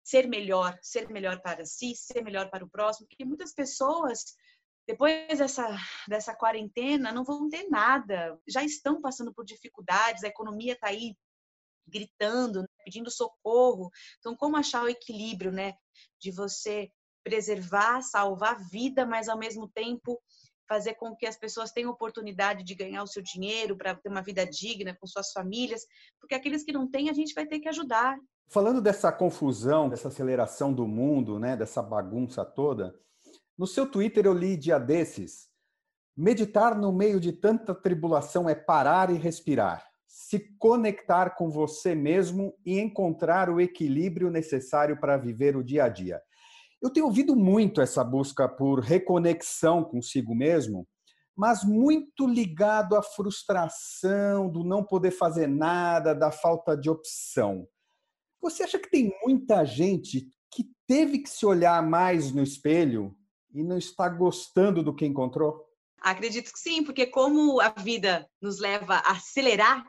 ser 0.04 0.28
melhor, 0.28 0.78
ser 0.82 1.08
melhor 1.08 1.40
para 1.40 1.64
si, 1.64 1.94
ser 1.94 2.22
melhor 2.22 2.50
para 2.50 2.64
o 2.64 2.70
próximo, 2.70 3.06
porque 3.08 3.24
muitas 3.24 3.52
pessoas 3.52 4.24
depois 4.86 5.38
dessa, 5.38 5.76
dessa 6.08 6.34
quarentena 6.34 7.10
não 7.10 7.24
vão 7.24 7.48
ter 7.48 7.68
nada, 7.68 8.38
já 8.46 8.62
estão 8.62 9.00
passando 9.00 9.34
por 9.34 9.44
dificuldades, 9.44 10.22
a 10.22 10.28
economia 10.28 10.74
está 10.74 10.88
aí 10.88 11.16
gritando, 11.88 12.62
né, 12.62 12.68
pedindo 12.84 13.10
socorro. 13.10 13.90
Então, 14.18 14.36
como 14.36 14.56
achar 14.56 14.82
o 14.84 14.88
equilíbrio, 14.88 15.50
né, 15.50 15.74
de 16.20 16.30
você 16.30 16.88
preservar, 17.24 18.00
salvar 18.02 18.54
a 18.54 18.68
vida, 18.70 19.04
mas 19.04 19.28
ao 19.28 19.38
mesmo 19.38 19.68
tempo 19.68 20.22
fazer 20.68 20.94
com 20.94 21.14
que 21.14 21.26
as 21.26 21.36
pessoas 21.36 21.72
tenham 21.72 21.90
oportunidade 21.90 22.62
de 22.62 22.74
ganhar 22.74 23.02
o 23.02 23.06
seu 23.06 23.22
dinheiro 23.22 23.76
para 23.76 23.94
ter 23.94 24.08
uma 24.08 24.22
vida 24.22 24.44
digna 24.44 24.96
com 24.98 25.06
suas 25.06 25.32
famílias, 25.32 25.86
porque 26.20 26.34
aqueles 26.34 26.64
que 26.64 26.72
não 26.72 26.88
têm 26.88 27.08
a 27.08 27.12
gente 27.12 27.34
vai 27.34 27.46
ter 27.46 27.60
que 27.60 27.68
ajudar. 27.68 28.18
Falando 28.48 28.80
dessa 28.80 29.10
confusão, 29.10 29.88
dessa 29.88 30.08
aceleração 30.08 30.72
do 30.72 30.86
mundo, 30.86 31.38
né, 31.38 31.56
dessa 31.56 31.82
bagunça 31.82 32.44
toda, 32.44 32.94
no 33.58 33.66
seu 33.66 33.90
Twitter 33.90 34.26
eu 34.26 34.32
li 34.32 34.56
dia 34.56 34.78
desses: 34.78 35.48
meditar 36.16 36.76
no 36.76 36.92
meio 36.92 37.18
de 37.18 37.32
tanta 37.32 37.74
tribulação 37.74 38.48
é 38.48 38.54
parar 38.54 39.10
e 39.10 39.18
respirar, 39.18 39.84
se 40.06 40.38
conectar 40.58 41.30
com 41.30 41.50
você 41.50 41.94
mesmo 41.94 42.54
e 42.64 42.78
encontrar 42.78 43.50
o 43.50 43.60
equilíbrio 43.60 44.30
necessário 44.30 44.98
para 45.00 45.16
viver 45.16 45.56
o 45.56 45.64
dia 45.64 45.84
a 45.84 45.88
dia. 45.88 46.22
Eu 46.86 46.92
tenho 46.92 47.06
ouvido 47.06 47.34
muito 47.34 47.80
essa 47.80 48.04
busca 48.04 48.48
por 48.48 48.78
reconexão 48.78 49.82
consigo 49.82 50.32
mesmo, 50.36 50.86
mas 51.36 51.64
muito 51.64 52.28
ligado 52.28 52.94
à 52.94 53.02
frustração 53.02 54.48
do 54.48 54.62
não 54.62 54.84
poder 54.84 55.10
fazer 55.10 55.48
nada, 55.48 56.14
da 56.14 56.30
falta 56.30 56.76
de 56.76 56.88
opção. 56.88 57.66
Você 58.40 58.62
acha 58.62 58.78
que 58.78 58.88
tem 58.88 59.12
muita 59.24 59.64
gente 59.64 60.28
que 60.48 60.70
teve 60.86 61.18
que 61.18 61.28
se 61.28 61.44
olhar 61.44 61.82
mais 61.82 62.30
no 62.30 62.40
espelho 62.40 63.16
e 63.52 63.64
não 63.64 63.78
está 63.78 64.08
gostando 64.08 64.80
do 64.80 64.94
que 64.94 65.04
encontrou? 65.04 65.66
Acredito 66.00 66.52
que 66.52 66.60
sim, 66.60 66.84
porque 66.84 67.04
como 67.04 67.60
a 67.60 67.70
vida 67.70 68.30
nos 68.40 68.60
leva 68.60 68.94
a 68.98 69.10
acelerar 69.10 69.84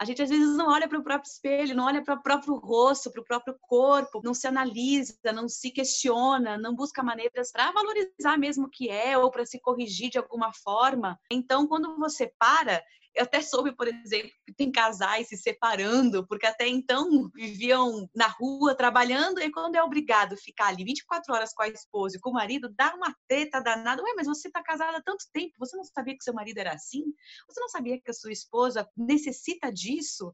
a 0.00 0.04
gente 0.06 0.22
às 0.22 0.30
vezes 0.30 0.56
não 0.56 0.68
olha 0.70 0.88
para 0.88 0.98
o 0.98 1.04
próprio 1.04 1.28
espelho, 1.28 1.76
não 1.76 1.84
olha 1.84 2.02
para 2.02 2.14
o 2.14 2.22
próprio 2.22 2.56
rosto, 2.56 3.12
para 3.12 3.20
o 3.20 3.24
próprio 3.24 3.54
corpo, 3.60 4.22
não 4.24 4.32
se 4.32 4.46
analisa, 4.46 5.14
não 5.34 5.46
se 5.46 5.70
questiona, 5.70 6.56
não 6.56 6.74
busca 6.74 7.02
maneiras 7.02 7.52
para 7.52 7.70
valorizar 7.70 8.38
mesmo 8.38 8.64
o 8.64 8.70
que 8.70 8.88
é 8.88 9.18
ou 9.18 9.30
para 9.30 9.44
se 9.44 9.60
corrigir 9.60 10.08
de 10.08 10.16
alguma 10.16 10.54
forma. 10.54 11.20
Então, 11.30 11.66
quando 11.66 11.98
você 11.98 12.32
para 12.38 12.82
eu 13.14 13.24
até 13.24 13.42
soube, 13.42 13.74
por 13.74 13.88
exemplo, 13.88 14.30
que 14.46 14.52
tem 14.52 14.70
casais 14.70 15.28
se 15.28 15.36
separando, 15.36 16.26
porque 16.26 16.46
até 16.46 16.66
então 16.66 17.28
viviam 17.34 18.08
na 18.14 18.26
rua 18.26 18.74
trabalhando, 18.74 19.40
e 19.40 19.50
quando 19.50 19.76
é 19.76 19.82
obrigado 19.82 20.36
ficar 20.36 20.68
ali 20.68 20.84
24 20.84 21.34
horas 21.34 21.52
com 21.52 21.62
a 21.62 21.68
esposa 21.68 22.16
e 22.16 22.20
com 22.20 22.30
o 22.30 22.34
marido, 22.34 22.72
dá 22.76 22.94
uma 22.94 23.14
treta 23.28 23.60
danada. 23.60 24.02
Ué, 24.02 24.12
mas 24.16 24.26
você 24.26 24.48
está 24.48 24.62
casada 24.62 24.98
há 24.98 25.02
tanto 25.02 25.24
tempo, 25.32 25.54
você 25.58 25.76
não 25.76 25.84
sabia 25.84 26.16
que 26.16 26.24
seu 26.24 26.34
marido 26.34 26.58
era 26.58 26.72
assim? 26.72 27.04
Você 27.48 27.60
não 27.60 27.68
sabia 27.68 28.00
que 28.00 28.10
a 28.10 28.14
sua 28.14 28.32
esposa 28.32 28.88
necessita 28.96 29.72
disso? 29.72 30.32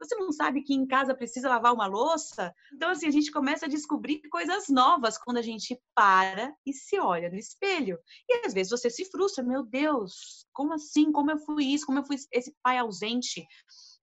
Você 0.00 0.14
não 0.16 0.32
sabe 0.32 0.62
que 0.62 0.72
em 0.72 0.86
casa 0.86 1.14
precisa 1.14 1.48
lavar 1.48 1.74
uma 1.74 1.86
louça? 1.86 2.54
Então, 2.72 2.90
assim, 2.90 3.06
a 3.06 3.10
gente 3.10 3.30
começa 3.30 3.66
a 3.66 3.68
descobrir 3.68 4.22
coisas 4.30 4.68
novas 4.68 5.18
quando 5.18 5.36
a 5.36 5.42
gente 5.42 5.78
para 5.94 6.54
e 6.64 6.72
se 6.72 6.98
olha 6.98 7.28
no 7.28 7.36
espelho. 7.36 7.98
E 8.28 8.46
às 8.46 8.54
vezes 8.54 8.70
você 8.70 8.88
se 8.88 9.04
frustra, 9.04 9.44
meu 9.44 9.62
Deus, 9.62 10.46
como 10.52 10.72
assim? 10.72 11.12
Como 11.12 11.30
eu 11.30 11.38
fui 11.38 11.66
isso? 11.66 11.84
Como 11.84 11.98
eu 11.98 12.04
fui 12.04 12.16
esse 12.32 12.54
pai 12.62 12.78
ausente? 12.78 13.46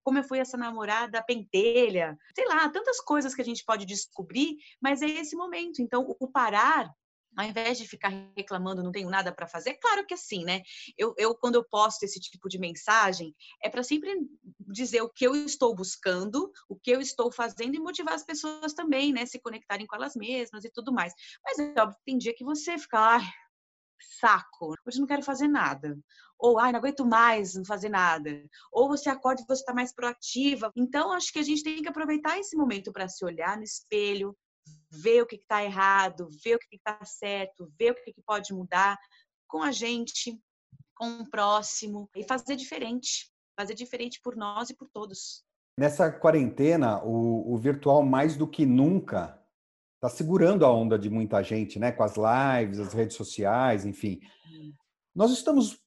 Como 0.04 0.18
eu 0.18 0.24
fui 0.24 0.38
essa 0.38 0.56
namorada 0.56 1.22
pentelha? 1.22 2.16
Sei 2.34 2.46
lá, 2.46 2.68
tantas 2.68 3.00
coisas 3.00 3.34
que 3.34 3.42
a 3.42 3.44
gente 3.44 3.64
pode 3.64 3.84
descobrir, 3.84 4.56
mas 4.80 5.02
é 5.02 5.06
esse 5.06 5.36
momento. 5.36 5.82
Então, 5.82 6.16
o 6.20 6.28
parar 6.28 6.94
ao 7.38 7.46
invés 7.46 7.78
de 7.78 7.86
ficar 7.86 8.10
reclamando, 8.36 8.82
não 8.82 8.90
tenho 8.90 9.08
nada 9.08 9.32
para 9.32 9.46
fazer, 9.46 9.74
claro 9.74 10.04
que 10.04 10.14
assim, 10.14 10.44
né? 10.44 10.60
Eu, 10.96 11.14
eu, 11.16 11.36
quando 11.36 11.54
eu 11.54 11.64
posto 11.64 12.02
esse 12.02 12.18
tipo 12.18 12.48
de 12.48 12.58
mensagem, 12.58 13.32
é 13.62 13.70
para 13.70 13.84
sempre 13.84 14.12
dizer 14.58 15.02
o 15.02 15.08
que 15.08 15.24
eu 15.24 15.36
estou 15.36 15.72
buscando, 15.72 16.50
o 16.68 16.74
que 16.74 16.90
eu 16.90 17.00
estou 17.00 17.30
fazendo 17.30 17.76
e 17.76 17.80
motivar 17.80 18.14
as 18.14 18.24
pessoas 18.24 18.74
também, 18.74 19.12
né? 19.12 19.24
Se 19.24 19.40
conectarem 19.40 19.86
com 19.86 19.94
elas 19.94 20.16
mesmas 20.16 20.64
e 20.64 20.70
tudo 20.70 20.92
mais. 20.92 21.12
Mas 21.44 21.60
é 21.60 21.80
óbvio, 21.80 21.96
tem 22.04 22.18
dia 22.18 22.34
que 22.34 22.44
você 22.44 22.76
fica, 22.76 22.98
ai, 22.98 23.24
saco, 24.18 24.74
hoje 24.84 24.98
não 24.98 25.06
quero 25.06 25.22
fazer 25.22 25.46
nada. 25.46 25.96
Ou, 26.40 26.58
ai, 26.58 26.72
não 26.72 26.78
aguento 26.78 27.04
mais 27.06 27.54
não 27.54 27.64
fazer 27.64 27.88
nada. 27.88 28.30
Ou 28.72 28.88
você 28.88 29.08
acorda 29.08 29.42
e 29.42 29.46
você 29.46 29.62
está 29.62 29.72
mais 29.72 29.92
proativa. 29.92 30.72
Então, 30.76 31.12
acho 31.12 31.32
que 31.32 31.38
a 31.38 31.42
gente 31.42 31.62
tem 31.62 31.82
que 31.82 31.88
aproveitar 31.88 32.38
esse 32.38 32.56
momento 32.56 32.92
para 32.92 33.08
se 33.08 33.24
olhar 33.24 33.56
no 33.56 33.62
espelho, 33.62 34.36
ver 34.90 35.22
o 35.22 35.26
que 35.26 35.36
está 35.36 35.62
errado, 35.62 36.28
ver 36.42 36.56
o 36.56 36.58
que 36.58 36.76
está 36.76 37.04
certo, 37.04 37.70
ver 37.78 37.92
o 37.92 37.94
que, 37.94 38.12
que 38.12 38.22
pode 38.22 38.52
mudar 38.52 38.98
com 39.46 39.62
a 39.62 39.72
gente, 39.72 40.40
com 40.94 41.20
o 41.20 41.30
próximo 41.30 42.08
e 42.14 42.24
fazer 42.24 42.56
diferente, 42.56 43.30
fazer 43.58 43.74
diferente 43.74 44.20
por 44.22 44.36
nós 44.36 44.70
e 44.70 44.76
por 44.76 44.88
todos. 44.88 45.44
Nessa 45.78 46.10
quarentena, 46.10 47.02
o, 47.04 47.54
o 47.54 47.56
virtual 47.56 48.02
mais 48.02 48.36
do 48.36 48.48
que 48.48 48.66
nunca 48.66 49.40
está 49.94 50.08
segurando 50.08 50.64
a 50.64 50.72
onda 50.72 50.98
de 50.98 51.08
muita 51.10 51.42
gente, 51.42 51.78
né? 51.78 51.92
Com 51.92 52.02
as 52.02 52.14
lives, 52.16 52.78
as 52.78 52.92
redes 52.92 53.16
sociais, 53.16 53.84
enfim. 53.84 54.20
Nós 55.14 55.32
estamos 55.32 55.80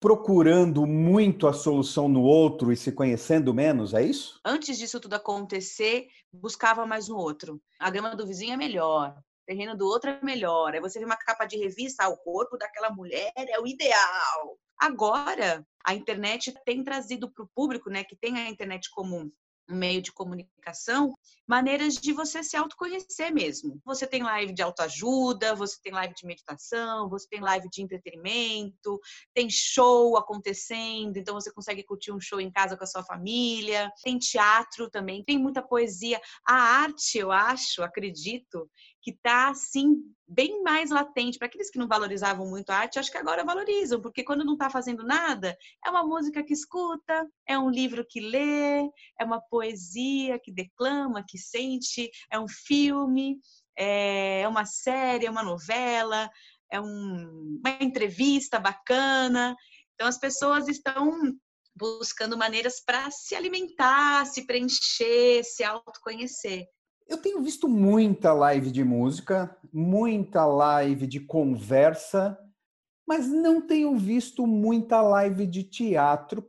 procurando 0.00 0.86
muito 0.86 1.46
a 1.46 1.52
solução 1.52 2.08
no 2.08 2.22
outro 2.22 2.72
e 2.72 2.76
se 2.76 2.90
conhecendo 2.90 3.52
menos, 3.52 3.92
é 3.92 4.02
isso? 4.02 4.40
Antes 4.42 4.78
disso 4.78 4.98
tudo 4.98 5.14
acontecer, 5.14 6.08
buscava 6.32 6.86
mais 6.86 7.06
no 7.06 7.18
outro. 7.18 7.60
A 7.78 7.90
grama 7.90 8.16
do 8.16 8.26
vizinho 8.26 8.54
é 8.54 8.56
melhor, 8.56 9.14
o 9.18 9.46
terreno 9.46 9.76
do 9.76 9.86
outro 9.86 10.08
é 10.08 10.24
melhor. 10.24 10.72
Aí 10.72 10.80
você 10.80 10.98
vê 10.98 11.04
uma 11.04 11.18
capa 11.18 11.44
de 11.44 11.58
revista, 11.58 12.04
ah, 12.04 12.08
o 12.08 12.16
corpo 12.16 12.56
daquela 12.56 12.90
mulher 12.90 13.30
é 13.36 13.60
o 13.60 13.66
ideal. 13.66 14.58
Agora, 14.80 15.66
a 15.84 15.94
internet 15.94 16.54
tem 16.64 16.82
trazido 16.82 17.30
para 17.30 17.44
o 17.44 17.50
público, 17.54 17.90
né, 17.90 18.02
que 18.02 18.16
tem 18.16 18.38
a 18.38 18.48
internet 18.48 18.88
comum, 18.90 19.30
meio 19.70 20.02
de 20.02 20.12
comunicação, 20.12 21.14
maneiras 21.46 21.94
de 21.94 22.12
você 22.12 22.42
se 22.42 22.56
autoconhecer 22.56 23.32
mesmo. 23.32 23.80
Você 23.84 24.06
tem 24.06 24.22
live 24.22 24.52
de 24.52 24.62
autoajuda, 24.62 25.54
você 25.54 25.76
tem 25.82 25.92
live 25.92 26.14
de 26.14 26.26
meditação, 26.26 27.08
você 27.08 27.26
tem 27.28 27.40
live 27.40 27.68
de 27.70 27.82
entretenimento, 27.82 29.00
tem 29.34 29.48
show 29.50 30.16
acontecendo, 30.16 31.16
então 31.16 31.34
você 31.34 31.52
consegue 31.52 31.82
curtir 31.82 32.12
um 32.12 32.20
show 32.20 32.40
em 32.40 32.50
casa 32.50 32.76
com 32.76 32.84
a 32.84 32.86
sua 32.86 33.02
família. 33.02 33.90
Tem 34.02 34.18
teatro 34.18 34.88
também, 34.90 35.24
tem 35.24 35.38
muita 35.38 35.62
poesia. 35.62 36.20
A 36.46 36.54
arte, 36.54 37.18
eu 37.18 37.32
acho, 37.32 37.82
acredito, 37.82 38.70
que 39.02 39.10
está 39.10 39.48
assim 39.48 40.02
bem 40.26 40.62
mais 40.62 40.90
latente 40.90 41.38
para 41.38 41.48
aqueles 41.48 41.70
que 41.70 41.78
não 41.78 41.88
valorizavam 41.88 42.48
muito 42.48 42.70
a 42.70 42.76
arte, 42.76 42.98
acho 42.98 43.10
que 43.10 43.18
agora 43.18 43.44
valorizam, 43.44 44.00
porque 44.00 44.22
quando 44.22 44.44
não 44.44 44.52
está 44.52 44.70
fazendo 44.70 45.02
nada, 45.02 45.56
é 45.84 45.90
uma 45.90 46.06
música 46.06 46.42
que 46.42 46.52
escuta, 46.52 47.28
é 47.46 47.58
um 47.58 47.68
livro 47.68 48.06
que 48.08 48.20
lê, 48.20 48.82
é 49.18 49.24
uma 49.24 49.40
poesia 49.40 50.38
que 50.38 50.52
declama, 50.52 51.24
que 51.26 51.36
sente, 51.36 52.10
é 52.30 52.38
um 52.38 52.46
filme, 52.46 53.40
é 53.76 54.46
uma 54.46 54.64
série, 54.64 55.26
é 55.26 55.30
uma 55.30 55.42
novela, 55.42 56.30
é 56.70 56.80
um, 56.80 57.58
uma 57.58 57.70
entrevista 57.80 58.60
bacana. 58.60 59.56
Então 59.94 60.06
as 60.06 60.18
pessoas 60.18 60.68
estão 60.68 61.12
buscando 61.74 62.36
maneiras 62.36 62.80
para 62.80 63.10
se 63.10 63.34
alimentar, 63.34 64.26
se 64.26 64.46
preencher, 64.46 65.42
se 65.44 65.64
autoconhecer. 65.64 66.66
Eu 67.10 67.18
tenho 67.18 67.42
visto 67.42 67.68
muita 67.68 68.32
live 68.32 68.70
de 68.70 68.84
música, 68.84 69.58
muita 69.72 70.46
live 70.46 71.08
de 71.08 71.18
conversa, 71.18 72.38
mas 73.04 73.26
não 73.26 73.60
tenho 73.60 73.96
visto 73.98 74.46
muita 74.46 75.02
live 75.02 75.44
de 75.44 75.64
teatro. 75.64 76.48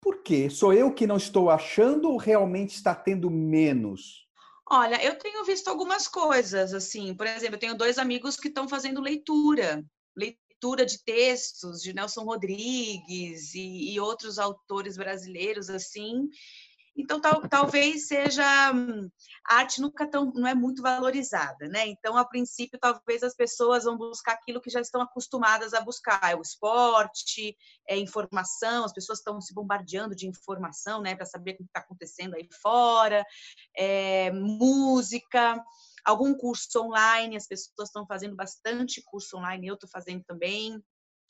Por 0.00 0.22
quê? 0.22 0.48
Sou 0.48 0.72
eu 0.72 0.94
que 0.94 1.08
não 1.08 1.16
estou 1.16 1.50
achando 1.50 2.08
ou 2.08 2.18
realmente 2.18 2.76
está 2.76 2.94
tendo 2.94 3.28
menos? 3.28 4.28
Olha, 4.70 5.04
eu 5.04 5.18
tenho 5.18 5.44
visto 5.44 5.66
algumas 5.66 6.06
coisas, 6.06 6.72
assim, 6.72 7.12
por 7.12 7.26
exemplo, 7.26 7.56
eu 7.56 7.60
tenho 7.60 7.76
dois 7.76 7.98
amigos 7.98 8.36
que 8.36 8.46
estão 8.46 8.68
fazendo 8.68 9.00
leitura, 9.00 9.84
leitura 10.16 10.86
de 10.86 11.02
textos 11.02 11.82
de 11.82 11.92
Nelson 11.92 12.22
Rodrigues 12.22 13.56
e, 13.56 13.92
e 13.92 13.98
outros 13.98 14.38
autores 14.38 14.96
brasileiros, 14.96 15.68
assim, 15.68 16.28
então, 16.96 17.20
tal, 17.20 17.46
talvez 17.48 18.06
seja 18.06 18.44
a 18.44 19.54
arte 19.54 19.80
nunca 19.80 20.06
tão, 20.06 20.32
não 20.34 20.46
é 20.46 20.54
muito 20.54 20.82
valorizada, 20.82 21.68
né? 21.68 21.86
Então, 21.86 22.16
a 22.16 22.24
princípio, 22.24 22.78
talvez 22.78 23.22
as 23.22 23.34
pessoas 23.34 23.84
vão 23.84 23.96
buscar 23.96 24.32
aquilo 24.32 24.60
que 24.60 24.70
já 24.70 24.80
estão 24.80 25.02
acostumadas 25.02 25.74
a 25.74 25.80
buscar, 25.80 26.32
é 26.32 26.34
o 26.34 26.40
esporte, 26.40 27.56
é 27.86 27.96
informação, 27.96 28.84
as 28.84 28.92
pessoas 28.92 29.18
estão 29.18 29.40
se 29.40 29.52
bombardeando 29.52 30.16
de 30.16 30.26
informação, 30.26 31.02
né, 31.02 31.14
para 31.14 31.26
saber 31.26 31.52
o 31.52 31.56
que 31.58 31.62
está 31.64 31.80
acontecendo 31.80 32.34
aí 32.34 32.48
fora, 32.62 33.24
é, 33.76 34.30
música, 34.32 35.62
algum 36.04 36.34
curso 36.34 36.80
online, 36.80 37.36
as 37.36 37.46
pessoas 37.46 37.88
estão 37.88 38.06
fazendo 38.06 38.34
bastante 38.34 39.02
curso 39.04 39.36
online, 39.36 39.66
eu 39.66 39.74
estou 39.74 39.90
fazendo 39.90 40.22
também. 40.24 40.82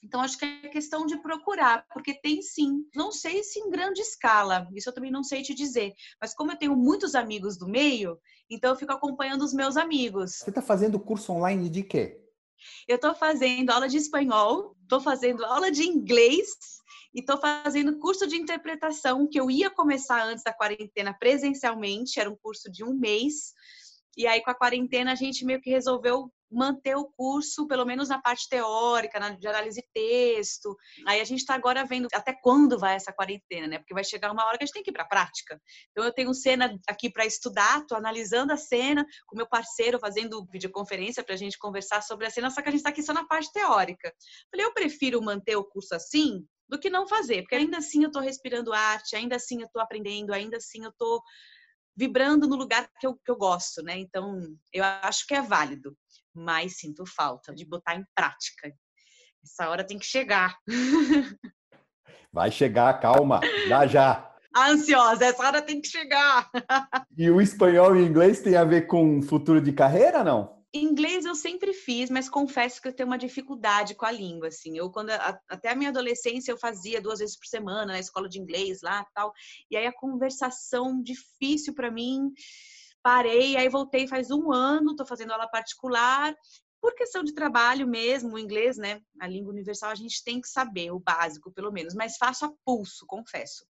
Então, 0.02 0.20
acho 0.20 0.38
que 0.38 0.44
é 0.44 0.68
questão 0.68 1.06
de 1.06 1.16
procurar, 1.20 1.86
porque 1.92 2.14
tem 2.20 2.40
sim. 2.42 2.84
Não 2.94 3.10
sei 3.10 3.42
se 3.42 3.58
em 3.58 3.70
grande 3.70 4.00
escala, 4.00 4.68
isso 4.74 4.88
eu 4.88 4.94
também 4.94 5.10
não 5.10 5.24
sei 5.24 5.42
te 5.42 5.54
dizer. 5.54 5.92
Mas 6.20 6.34
como 6.34 6.52
eu 6.52 6.56
tenho 6.56 6.76
muitos 6.76 7.14
amigos 7.14 7.58
do 7.58 7.66
meio, 7.66 8.18
então 8.48 8.70
eu 8.70 8.76
fico 8.76 8.92
acompanhando 8.92 9.42
os 9.42 9.52
meus 9.52 9.76
amigos. 9.76 10.36
Você 10.36 10.50
está 10.50 10.62
fazendo 10.62 11.00
curso 11.00 11.32
online 11.32 11.68
de 11.68 11.82
quê? 11.82 12.22
Eu 12.86 12.96
estou 12.96 13.14
fazendo 13.14 13.70
aula 13.70 13.88
de 13.88 13.96
espanhol, 13.96 14.76
estou 14.82 15.00
fazendo 15.00 15.44
aula 15.44 15.70
de 15.70 15.82
inglês 15.82 16.48
e 17.14 17.20
estou 17.20 17.38
fazendo 17.38 17.98
curso 17.98 18.26
de 18.26 18.36
interpretação 18.36 19.26
que 19.26 19.40
eu 19.40 19.50
ia 19.50 19.70
começar 19.70 20.22
antes 20.24 20.44
da 20.44 20.52
quarentena 20.52 21.14
presencialmente, 21.18 22.20
era 22.20 22.30
um 22.30 22.36
curso 22.36 22.70
de 22.70 22.84
um 22.84 22.94
mês. 22.94 23.52
E 24.16 24.26
aí, 24.26 24.42
com 24.42 24.50
a 24.50 24.54
quarentena, 24.54 25.12
a 25.12 25.14
gente 25.14 25.44
meio 25.44 25.60
que 25.60 25.70
resolveu 25.70 26.32
manter 26.50 26.96
o 26.96 27.10
curso, 27.16 27.66
pelo 27.66 27.84
menos 27.84 28.08
na 28.08 28.20
parte 28.20 28.48
teórica, 28.48 29.18
na, 29.18 29.30
de 29.30 29.46
análise 29.46 29.80
de 29.80 29.86
texto. 29.92 30.76
Aí 31.06 31.20
a 31.20 31.24
gente 31.24 31.40
está 31.40 31.54
agora 31.54 31.84
vendo 31.84 32.08
até 32.12 32.32
quando 32.32 32.78
vai 32.78 32.94
essa 32.94 33.12
quarentena, 33.12 33.66
né? 33.66 33.78
Porque 33.78 33.94
vai 33.94 34.04
chegar 34.04 34.32
uma 34.32 34.44
hora 34.44 34.56
que 34.56 34.64
a 34.64 34.66
gente 34.66 34.74
tem 34.74 34.82
que 34.82 34.90
ir 34.90 34.92
para 34.92 35.02
a 35.02 35.08
prática. 35.08 35.60
Então 35.90 36.04
eu 36.04 36.12
tenho 36.12 36.32
cena 36.34 36.78
aqui 36.88 37.10
para 37.10 37.26
estudar, 37.26 37.80
estou 37.80 37.96
analisando 37.98 38.52
a 38.52 38.56
cena 38.56 39.04
com 39.26 39.36
meu 39.36 39.48
parceiro, 39.48 39.98
fazendo 39.98 40.46
videoconferência 40.50 41.22
para 41.22 41.34
a 41.34 41.38
gente 41.38 41.58
conversar 41.58 42.02
sobre 42.02 42.26
a 42.26 42.30
cena, 42.30 42.50
só 42.50 42.62
que 42.62 42.68
a 42.68 42.72
gente 42.72 42.80
está 42.80 42.90
aqui 42.90 43.02
só 43.02 43.12
na 43.12 43.26
parte 43.26 43.52
teórica. 43.52 44.12
Falei, 44.50 44.66
eu 44.66 44.72
prefiro 44.72 45.22
manter 45.22 45.56
o 45.56 45.64
curso 45.64 45.94
assim 45.94 46.46
do 46.68 46.78
que 46.78 46.90
não 46.90 47.06
fazer, 47.06 47.42
porque 47.42 47.54
ainda 47.54 47.78
assim 47.78 48.02
eu 48.02 48.08
estou 48.08 48.22
respirando 48.22 48.72
arte, 48.72 49.14
ainda 49.14 49.36
assim 49.36 49.60
eu 49.60 49.66
estou 49.66 49.80
aprendendo, 49.80 50.32
ainda 50.32 50.56
assim 50.56 50.82
eu 50.82 50.90
estou 50.90 51.22
vibrando 51.96 52.46
no 52.46 52.56
lugar 52.56 52.88
que 53.00 53.06
eu, 53.06 53.14
que 53.14 53.30
eu 53.30 53.36
gosto, 53.36 53.82
né? 53.82 53.98
Então, 53.98 54.40
eu 54.72 54.84
acho 54.84 55.26
que 55.26 55.34
é 55.34 55.40
válido. 55.40 55.96
mas 56.34 56.76
sinto 56.78 57.06
falta 57.06 57.54
de 57.54 57.64
botar 57.64 57.94
em 57.94 58.04
prática. 58.14 58.70
Essa 59.42 59.70
hora 59.70 59.84
tem 59.84 59.98
que 59.98 60.04
chegar. 60.04 60.58
Vai 62.32 62.50
chegar, 62.50 63.00
calma, 63.00 63.40
já 63.66 63.86
já. 63.86 64.34
Ansiosa, 64.54 65.24
essa 65.24 65.46
hora 65.46 65.62
tem 65.62 65.80
que 65.80 65.88
chegar. 65.88 66.50
E 67.16 67.30
o 67.30 67.40
espanhol 67.40 67.96
e 67.96 68.02
o 68.02 68.06
inglês 68.06 68.40
tem 68.40 68.56
a 68.56 68.64
ver 68.64 68.86
com 68.86 69.22
futuro 69.22 69.60
de 69.60 69.72
carreira, 69.72 70.22
não? 70.22 70.55
Inglês 70.74 71.24
eu 71.24 71.34
sempre 71.34 71.72
fiz, 71.72 72.10
mas 72.10 72.28
confesso 72.28 72.82
que 72.82 72.88
eu 72.88 72.92
tenho 72.92 73.08
uma 73.08 73.16
dificuldade 73.18 73.94
com 73.94 74.04
a 74.04 74.10
língua, 74.10 74.48
assim. 74.48 74.76
Eu 74.76 74.90
quando 74.90 75.10
até 75.10 75.70
a 75.70 75.74
minha 75.74 75.90
adolescência 75.90 76.52
eu 76.52 76.58
fazia 76.58 77.00
duas 77.00 77.20
vezes 77.20 77.36
por 77.36 77.46
semana 77.46 77.92
na 77.92 78.00
escola 78.00 78.28
de 78.28 78.38
inglês 78.38 78.82
lá, 78.82 79.04
tal. 79.14 79.32
E 79.70 79.76
aí 79.76 79.86
a 79.86 79.92
conversação 79.92 81.02
difícil 81.02 81.74
para 81.74 81.90
mim. 81.90 82.30
Parei, 83.02 83.56
aí 83.56 83.68
voltei 83.68 84.08
faz 84.08 84.30
um 84.30 84.52
ano, 84.52 84.90
estou 84.90 85.06
fazendo 85.06 85.32
aula 85.32 85.48
particular 85.48 86.34
por 86.86 86.94
questão 86.94 87.24
de 87.24 87.34
trabalho 87.34 87.84
mesmo, 87.86 88.34
o 88.34 88.38
inglês, 88.38 88.76
né? 88.76 89.00
A 89.20 89.26
língua 89.26 89.52
universal 89.52 89.90
a 89.90 89.94
gente 89.96 90.22
tem 90.22 90.40
que 90.40 90.48
saber, 90.48 90.92
o 90.92 91.00
básico 91.00 91.50
pelo 91.50 91.72
menos, 91.72 91.94
mas 91.94 92.16
faço 92.16 92.44
a 92.44 92.52
pulso, 92.64 93.04
confesso. 93.06 93.66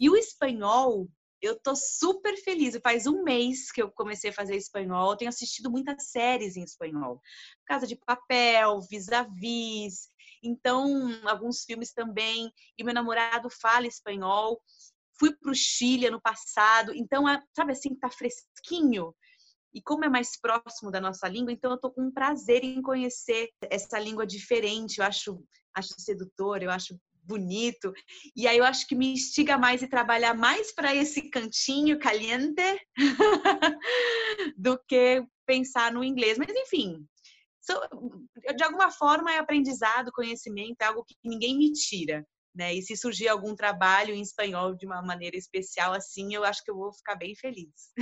E 0.00 0.10
o 0.10 0.16
espanhol, 0.16 1.08
eu 1.40 1.58
tô 1.60 1.74
super 1.76 2.36
feliz. 2.38 2.78
Faz 2.82 3.06
um 3.06 3.22
mês 3.22 3.70
que 3.70 3.82
eu 3.82 3.90
comecei 3.90 4.30
a 4.30 4.32
fazer 4.32 4.56
espanhol. 4.56 5.10
Eu 5.10 5.16
tenho 5.16 5.28
assistido 5.28 5.70
muitas 5.70 6.10
séries 6.10 6.56
em 6.56 6.62
espanhol. 6.62 7.20
Casa 7.66 7.86
de 7.86 7.96
Papel, 7.96 8.80
Vis-a-Vis. 8.90 10.08
Então, 10.42 11.10
alguns 11.26 11.64
filmes 11.64 11.92
também. 11.92 12.50
E 12.78 12.84
meu 12.84 12.94
namorado 12.94 13.48
fala 13.50 13.86
espanhol. 13.86 14.60
Fui 15.18 15.34
para 15.34 15.50
o 15.50 15.54
Chile 15.54 16.06
ano 16.06 16.20
passado. 16.20 16.92
Então, 16.94 17.24
sabe 17.54 17.72
assim, 17.72 17.94
tá 17.94 18.10
fresquinho. 18.10 19.14
E 19.74 19.82
como 19.82 20.06
é 20.06 20.08
mais 20.08 20.40
próximo 20.40 20.90
da 20.90 21.02
nossa 21.02 21.28
língua, 21.28 21.52
então 21.52 21.70
eu 21.70 21.78
tô 21.78 21.90
com 21.90 22.04
um 22.04 22.10
prazer 22.10 22.64
em 22.64 22.80
conhecer 22.80 23.50
essa 23.70 23.98
língua 23.98 24.26
diferente. 24.26 24.98
Eu 24.98 25.04
acho, 25.04 25.44
acho 25.74 25.94
sedutor, 25.98 26.62
eu 26.62 26.70
acho 26.70 26.98
bonito. 27.26 27.92
E 28.34 28.46
aí 28.46 28.58
eu 28.58 28.64
acho 28.64 28.86
que 28.86 28.94
me 28.94 29.12
instiga 29.12 29.58
mais 29.58 29.82
e 29.82 29.88
trabalhar 29.88 30.34
mais 30.34 30.74
para 30.74 30.94
esse 30.94 31.28
cantinho 31.30 31.98
caliente 31.98 32.62
do 34.56 34.78
que 34.88 35.24
pensar 35.46 35.92
no 35.92 36.04
inglês. 36.04 36.38
Mas 36.38 36.48
enfim, 36.50 37.06
de 38.56 38.64
alguma 38.64 38.90
forma 38.90 39.32
é 39.32 39.38
aprendizado, 39.38 40.12
conhecimento, 40.12 40.80
é 40.80 40.84
algo 40.84 41.04
que 41.04 41.14
ninguém 41.24 41.56
me 41.58 41.72
tira. 41.72 42.26
Né? 42.54 42.74
E 42.74 42.82
se 42.82 42.96
surgir 42.96 43.28
algum 43.28 43.54
trabalho 43.54 44.14
em 44.14 44.22
espanhol 44.22 44.74
de 44.74 44.86
uma 44.86 45.02
maneira 45.02 45.36
especial 45.36 45.92
assim, 45.92 46.34
eu 46.34 46.42
acho 46.42 46.64
que 46.64 46.70
eu 46.70 46.76
vou 46.76 46.90
ficar 46.90 47.14
bem 47.14 47.34
feliz. 47.34 47.92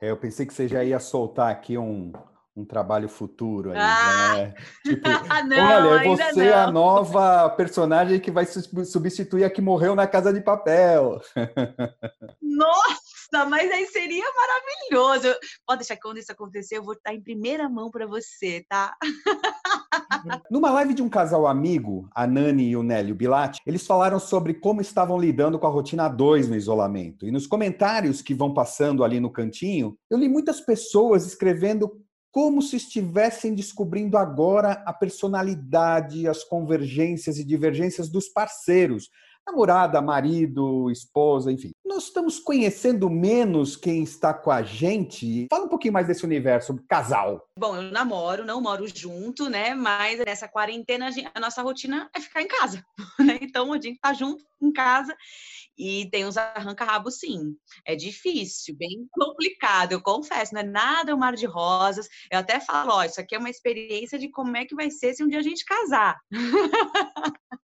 É, 0.00 0.10
eu 0.10 0.16
pensei 0.16 0.46
que 0.46 0.54
você 0.54 0.66
já 0.66 0.82
ia 0.82 0.98
soltar 0.98 1.50
aqui 1.50 1.76
um, 1.76 2.12
um 2.58 2.64
trabalho 2.64 3.08
futuro 3.08 3.70
aí, 3.70 3.78
ah! 3.78 4.34
né? 4.34 4.54
Tipo, 4.84 5.08
não, 5.48 5.88
olha, 5.90 6.08
você 6.08 6.46
é 6.46 6.54
a 6.54 6.70
nova 6.70 7.48
personagem 7.50 8.18
que 8.18 8.30
vai 8.30 8.44
substituir 8.46 9.44
a 9.44 9.50
que 9.50 9.62
morreu 9.62 9.94
na 9.94 10.06
Casa 10.06 10.32
de 10.32 10.40
Papel. 10.40 11.20
Nossa, 12.42 13.44
mas 13.48 13.70
aí 13.70 13.86
seria 13.86 14.24
maravilhoso. 14.34 15.38
Pode 15.64 15.80
deixar 15.80 15.94
que 15.94 16.02
quando 16.02 16.18
isso 16.18 16.32
acontecer, 16.32 16.78
eu 16.78 16.82
vou 16.82 16.94
estar 16.94 17.14
em 17.14 17.22
primeira 17.22 17.68
mão 17.68 17.90
para 17.90 18.06
você, 18.06 18.64
tá? 18.68 18.96
Numa 20.50 20.70
live 20.72 20.94
de 20.94 21.02
um 21.02 21.08
casal 21.08 21.46
amigo, 21.46 22.08
a 22.12 22.26
Nani 22.26 22.70
e 22.70 22.76
o 22.76 22.82
Nélio 22.82 23.14
Bilatti, 23.14 23.60
eles 23.64 23.86
falaram 23.86 24.18
sobre 24.18 24.54
como 24.54 24.80
estavam 24.80 25.18
lidando 25.18 25.58
com 25.58 25.66
a 25.66 25.70
rotina 25.70 26.08
2 26.08 26.48
no 26.48 26.56
isolamento. 26.56 27.24
E 27.26 27.30
nos 27.30 27.46
comentários 27.46 28.20
que 28.20 28.34
vão 28.34 28.52
passando 28.52 29.04
ali 29.04 29.20
no 29.20 29.30
cantinho, 29.30 29.96
eu 30.10 30.18
li 30.18 30.28
muitas 30.28 30.60
pessoas 30.60 31.24
escrevendo 31.24 31.90
como 32.30 32.62
se 32.62 32.76
estivessem 32.76 33.54
descobrindo 33.54 34.16
agora 34.16 34.82
a 34.86 34.92
personalidade, 34.92 36.28
as 36.28 36.44
convergências 36.44 37.38
e 37.38 37.44
divergências 37.44 38.08
dos 38.08 38.28
parceiros, 38.28 39.08
namorada, 39.46 40.00
marido, 40.02 40.90
esposa, 40.90 41.50
enfim. 41.50 41.70
Nós 41.84 42.04
estamos 42.04 42.38
conhecendo 42.38 43.08
menos 43.08 43.76
quem 43.76 44.02
está 44.02 44.34
com 44.34 44.50
a 44.50 44.62
gente. 44.62 45.46
Fala 45.50 45.64
um 45.64 45.68
pouquinho 45.68 45.94
mais 45.94 46.06
desse 46.06 46.24
universo 46.24 46.78
casal. 46.86 47.48
Bom, 47.58 47.76
eu 47.76 47.82
namoro, 47.90 48.44
não 48.44 48.60
moro 48.60 48.86
junto, 48.86 49.48
né? 49.48 49.74
Mas 49.74 50.18
nessa 50.18 50.46
quarentena 50.46 51.08
a 51.34 51.40
nossa 51.40 51.62
rotina 51.62 52.10
é 52.14 52.20
ficar 52.20 52.42
em 52.42 52.48
casa, 52.48 52.84
né? 53.18 53.38
Então 53.40 53.72
a 53.72 53.80
gente 53.80 53.98
tá 53.98 54.12
junto 54.12 54.44
em 54.60 54.70
casa 54.70 55.16
e 55.78 56.10
tem 56.10 56.26
uns 56.26 56.36
arranca-rabos, 56.36 57.18
sim. 57.18 57.56
É 57.86 57.94
difícil, 57.94 58.76
bem 58.76 59.06
complicado, 59.12 59.92
eu 59.92 60.02
confesso. 60.02 60.52
Não 60.52 60.60
é 60.60 60.64
nada 60.64 61.14
um 61.14 61.18
mar 61.18 61.34
de 61.36 61.46
rosas. 61.46 62.08
Eu 62.30 62.40
até 62.40 62.58
falo, 62.58 62.92
ó, 62.92 63.04
isso 63.04 63.20
aqui 63.20 63.34
é 63.34 63.38
uma 63.38 63.50
experiência 63.50 64.18
de 64.18 64.28
como 64.28 64.56
é 64.56 64.64
que 64.64 64.74
vai 64.74 64.90
ser 64.90 65.14
se 65.14 65.22
um 65.22 65.28
dia 65.28 65.38
a 65.38 65.42
gente 65.42 65.64
casar. 65.64 66.18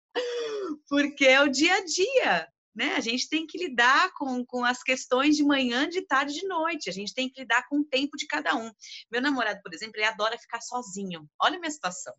Porque 0.87 1.25
é 1.25 1.41
o 1.41 1.49
dia 1.49 1.75
a 1.75 1.83
dia, 1.83 2.47
né? 2.75 2.95
A 2.95 2.99
gente 2.99 3.27
tem 3.27 3.47
que 3.47 3.57
lidar 3.57 4.11
com, 4.13 4.45
com 4.45 4.63
as 4.63 4.83
questões 4.83 5.35
de 5.35 5.43
manhã, 5.43 5.89
de 5.89 6.01
tarde, 6.01 6.33
de 6.33 6.47
noite. 6.47 6.89
A 6.89 6.93
gente 6.93 7.13
tem 7.13 7.29
que 7.29 7.41
lidar 7.41 7.67
com 7.67 7.79
o 7.79 7.85
tempo 7.85 8.15
de 8.15 8.27
cada 8.27 8.55
um. 8.55 8.71
Meu 9.11 9.21
namorado, 9.21 9.59
por 9.63 9.73
exemplo, 9.73 9.97
ele 9.97 10.05
adora 10.05 10.37
ficar 10.37 10.61
sozinho. 10.61 11.27
Olha 11.41 11.57
a 11.57 11.59
minha 11.59 11.71
situação. 11.71 12.13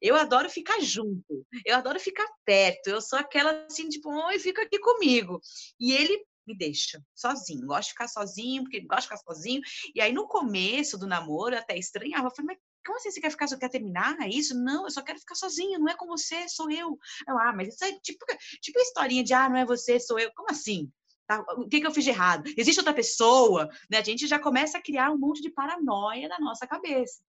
Eu 0.00 0.16
adoro 0.16 0.48
ficar 0.50 0.80
junto, 0.80 1.46
eu 1.64 1.76
adoro 1.76 1.98
ficar 1.98 2.26
perto, 2.44 2.88
eu 2.88 3.00
sou 3.00 3.18
aquela 3.18 3.66
assim, 3.66 3.88
tipo, 3.88 4.10
oi, 4.10 4.38
fica 4.38 4.62
aqui 4.62 4.78
comigo. 4.78 5.40
E 5.80 5.92
ele 5.92 6.24
me 6.46 6.56
deixa 6.56 7.02
sozinho, 7.14 7.66
gosta 7.66 7.82
de 7.82 7.88
ficar 7.90 8.08
sozinho, 8.08 8.62
porque 8.62 8.76
ele 8.76 8.86
gosta 8.86 9.02
de 9.02 9.08
ficar 9.08 9.34
sozinho. 9.34 9.60
E 9.94 10.00
aí, 10.00 10.12
no 10.12 10.28
começo 10.28 10.96
do 10.96 11.06
namoro, 11.06 11.54
eu 11.54 11.58
até 11.58 11.76
estranhava, 11.76 12.28
eu 12.28 12.30
falei, 12.30 12.54
mas 12.54 12.58
como 12.86 12.98
assim 12.98 13.10
você 13.10 13.20
quer 13.20 13.30
ficar, 13.30 13.48
você 13.48 13.58
quer 13.58 13.68
terminar? 13.68 14.16
É 14.20 14.28
isso? 14.28 14.54
Não, 14.54 14.84
eu 14.84 14.90
só 14.90 15.02
quero 15.02 15.18
ficar 15.18 15.34
sozinho, 15.34 15.78
não 15.80 15.88
é 15.88 15.96
com 15.96 16.06
você, 16.06 16.48
sou 16.48 16.70
eu. 16.70 16.96
eu 17.26 17.38
ah, 17.38 17.52
mas 17.52 17.74
isso 17.74 17.84
é 17.84 17.92
tipo, 17.98 18.24
tipo 18.62 18.78
a 18.78 18.82
historinha 18.82 19.24
de, 19.24 19.34
ah, 19.34 19.48
não 19.48 19.56
é 19.56 19.64
você, 19.64 19.98
sou 19.98 20.18
eu. 20.18 20.30
Como 20.34 20.50
assim? 20.50 20.88
Tá? 21.26 21.44
O 21.56 21.68
que, 21.68 21.80
que 21.80 21.86
eu 21.86 21.90
fiz 21.90 22.04
de 22.04 22.10
errado? 22.10 22.48
Existe 22.56 22.78
outra 22.78 22.94
pessoa? 22.94 23.68
Né? 23.90 23.98
A 23.98 24.02
gente 24.02 24.28
já 24.28 24.38
começa 24.38 24.78
a 24.78 24.82
criar 24.82 25.10
um 25.10 25.18
monte 25.18 25.42
de 25.42 25.50
paranoia 25.50 26.28
na 26.28 26.38
nossa 26.38 26.66
cabeça. 26.66 27.20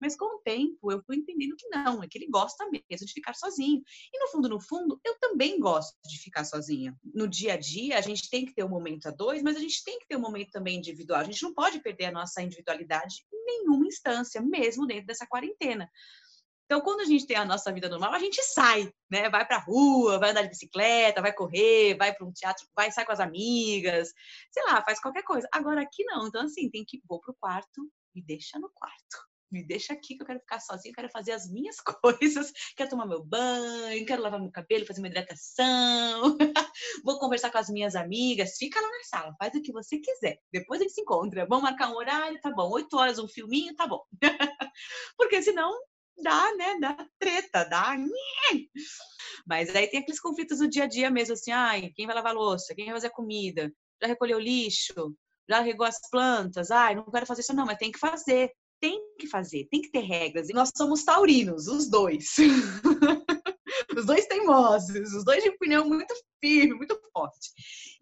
Mas 0.00 0.16
com 0.16 0.36
o 0.36 0.38
tempo 0.38 0.90
eu 0.90 1.02
fui 1.02 1.16
entendendo 1.16 1.54
que 1.56 1.68
não, 1.68 2.02
é 2.02 2.08
que 2.08 2.16
ele 2.16 2.28
gosta 2.28 2.64
mesmo 2.70 3.06
de 3.06 3.12
ficar 3.12 3.34
sozinho. 3.34 3.82
E 4.12 4.18
no 4.18 4.28
fundo, 4.28 4.48
no 4.48 4.60
fundo, 4.60 5.00
eu 5.04 5.18
também 5.18 5.60
gosto 5.60 5.94
de 6.06 6.18
ficar 6.18 6.44
sozinha. 6.44 6.96
No 7.14 7.28
dia 7.28 7.54
a 7.54 7.56
dia, 7.56 7.98
a 7.98 8.00
gente 8.00 8.30
tem 8.30 8.46
que 8.46 8.54
ter 8.54 8.64
um 8.64 8.68
momento 8.68 9.06
a 9.06 9.10
dois, 9.10 9.42
mas 9.42 9.56
a 9.56 9.60
gente 9.60 9.84
tem 9.84 9.98
que 9.98 10.06
ter 10.06 10.16
um 10.16 10.20
momento 10.20 10.50
também 10.50 10.78
individual. 10.78 11.20
A 11.20 11.24
gente 11.24 11.42
não 11.42 11.52
pode 11.52 11.80
perder 11.80 12.06
a 12.06 12.12
nossa 12.12 12.42
individualidade 12.42 13.26
em 13.32 13.44
nenhuma 13.44 13.86
instância, 13.86 14.40
mesmo 14.40 14.86
dentro 14.86 15.06
dessa 15.06 15.26
quarentena. 15.26 15.90
Então, 16.64 16.80
quando 16.80 17.00
a 17.00 17.04
gente 17.04 17.26
tem 17.26 17.36
a 17.36 17.44
nossa 17.44 17.72
vida 17.72 17.88
normal, 17.88 18.14
a 18.14 18.18
gente 18.20 18.40
sai, 18.44 18.92
né? 19.10 19.28
Vai 19.28 19.44
pra 19.44 19.58
rua, 19.58 20.20
vai 20.20 20.30
andar 20.30 20.42
de 20.42 20.50
bicicleta, 20.50 21.20
vai 21.20 21.32
correr, 21.32 21.96
vai 21.96 22.14
para 22.14 22.24
um 22.24 22.32
teatro, 22.32 22.64
vai 22.76 22.92
sair 22.92 23.04
com 23.04 23.10
as 23.10 23.18
amigas, 23.18 24.12
sei 24.52 24.62
lá, 24.66 24.80
faz 24.84 25.00
qualquer 25.00 25.24
coisa. 25.24 25.48
Agora 25.52 25.82
aqui 25.82 26.04
não. 26.04 26.28
Então, 26.28 26.42
assim, 26.42 26.70
tem 26.70 26.84
que 26.84 27.02
vou 27.08 27.20
pro 27.20 27.34
quarto, 27.40 27.90
me 28.14 28.22
deixa 28.22 28.56
no 28.56 28.70
quarto 28.70 29.29
me 29.50 29.64
deixa 29.66 29.92
aqui 29.92 30.16
que 30.16 30.22
eu 30.22 30.26
quero 30.26 30.40
ficar 30.40 30.60
sozinha, 30.60 30.94
quero 30.94 31.10
fazer 31.10 31.32
as 31.32 31.50
minhas 31.50 31.76
coisas, 32.02 32.52
quero 32.76 32.90
tomar 32.90 33.06
meu 33.06 33.22
banho, 33.22 34.06
quero 34.06 34.22
lavar 34.22 34.40
meu 34.40 34.50
cabelo, 34.50 34.86
fazer 34.86 35.00
uma 35.00 35.08
hidratação, 35.08 36.36
vou 37.04 37.18
conversar 37.18 37.50
com 37.50 37.58
as 37.58 37.68
minhas 37.68 37.94
amigas, 37.94 38.56
fica 38.56 38.80
lá 38.80 38.88
na 38.88 39.04
sala, 39.04 39.34
faz 39.38 39.54
o 39.54 39.62
que 39.62 39.72
você 39.72 39.98
quiser. 39.98 40.38
Depois 40.52 40.80
a 40.80 40.84
gente 40.84 40.94
se 40.94 41.00
encontra. 41.00 41.46
Vamos 41.46 41.64
marcar 41.64 41.90
um 41.90 41.96
horário, 41.96 42.40
tá 42.40 42.50
bom. 42.50 42.70
Oito 42.72 42.96
horas, 42.96 43.18
um 43.18 43.28
filminho, 43.28 43.74
tá 43.74 43.86
bom. 43.86 44.02
Porque 45.16 45.42
senão 45.42 45.72
dá, 46.22 46.54
né? 46.54 46.78
Dá 46.80 47.06
treta, 47.18 47.64
dá. 47.64 47.96
Mas 49.46 49.74
aí 49.74 49.88
tem 49.88 50.00
aqueles 50.00 50.20
conflitos 50.20 50.58
do 50.58 50.68
dia 50.68 50.84
a 50.84 50.86
dia 50.86 51.10
mesmo, 51.10 51.34
assim, 51.34 51.50
ai, 51.50 51.90
quem 51.94 52.06
vai 52.06 52.14
lavar 52.14 52.34
louça? 52.34 52.74
Quem 52.74 52.86
vai 52.86 52.94
fazer 52.94 53.10
comida? 53.10 53.72
Já 54.00 54.08
recolheu 54.08 54.38
lixo? 54.38 55.14
Já 55.48 55.60
regou 55.60 55.86
as 55.86 55.98
plantas? 56.10 56.70
Ai, 56.70 56.94
não 56.94 57.04
quero 57.10 57.26
fazer 57.26 57.40
isso, 57.40 57.54
não, 57.54 57.66
mas 57.66 57.78
tem 57.78 57.90
que 57.90 57.98
fazer 57.98 58.52
tem 58.80 59.00
que 59.18 59.26
fazer, 59.26 59.68
tem 59.70 59.82
que 59.82 59.90
ter 59.90 60.00
regras. 60.00 60.48
E 60.48 60.52
nós 60.52 60.70
somos 60.76 61.04
taurinos, 61.04 61.68
os 61.68 61.88
dois. 61.88 62.36
os 63.96 64.06
dois 64.06 64.26
teimosos, 64.26 65.12
os 65.14 65.24
dois 65.24 65.42
de 65.42 65.50
opinião 65.50 65.86
muito 65.86 66.14
firme, 66.40 66.74
muito 66.74 66.98
forte. 67.12 67.50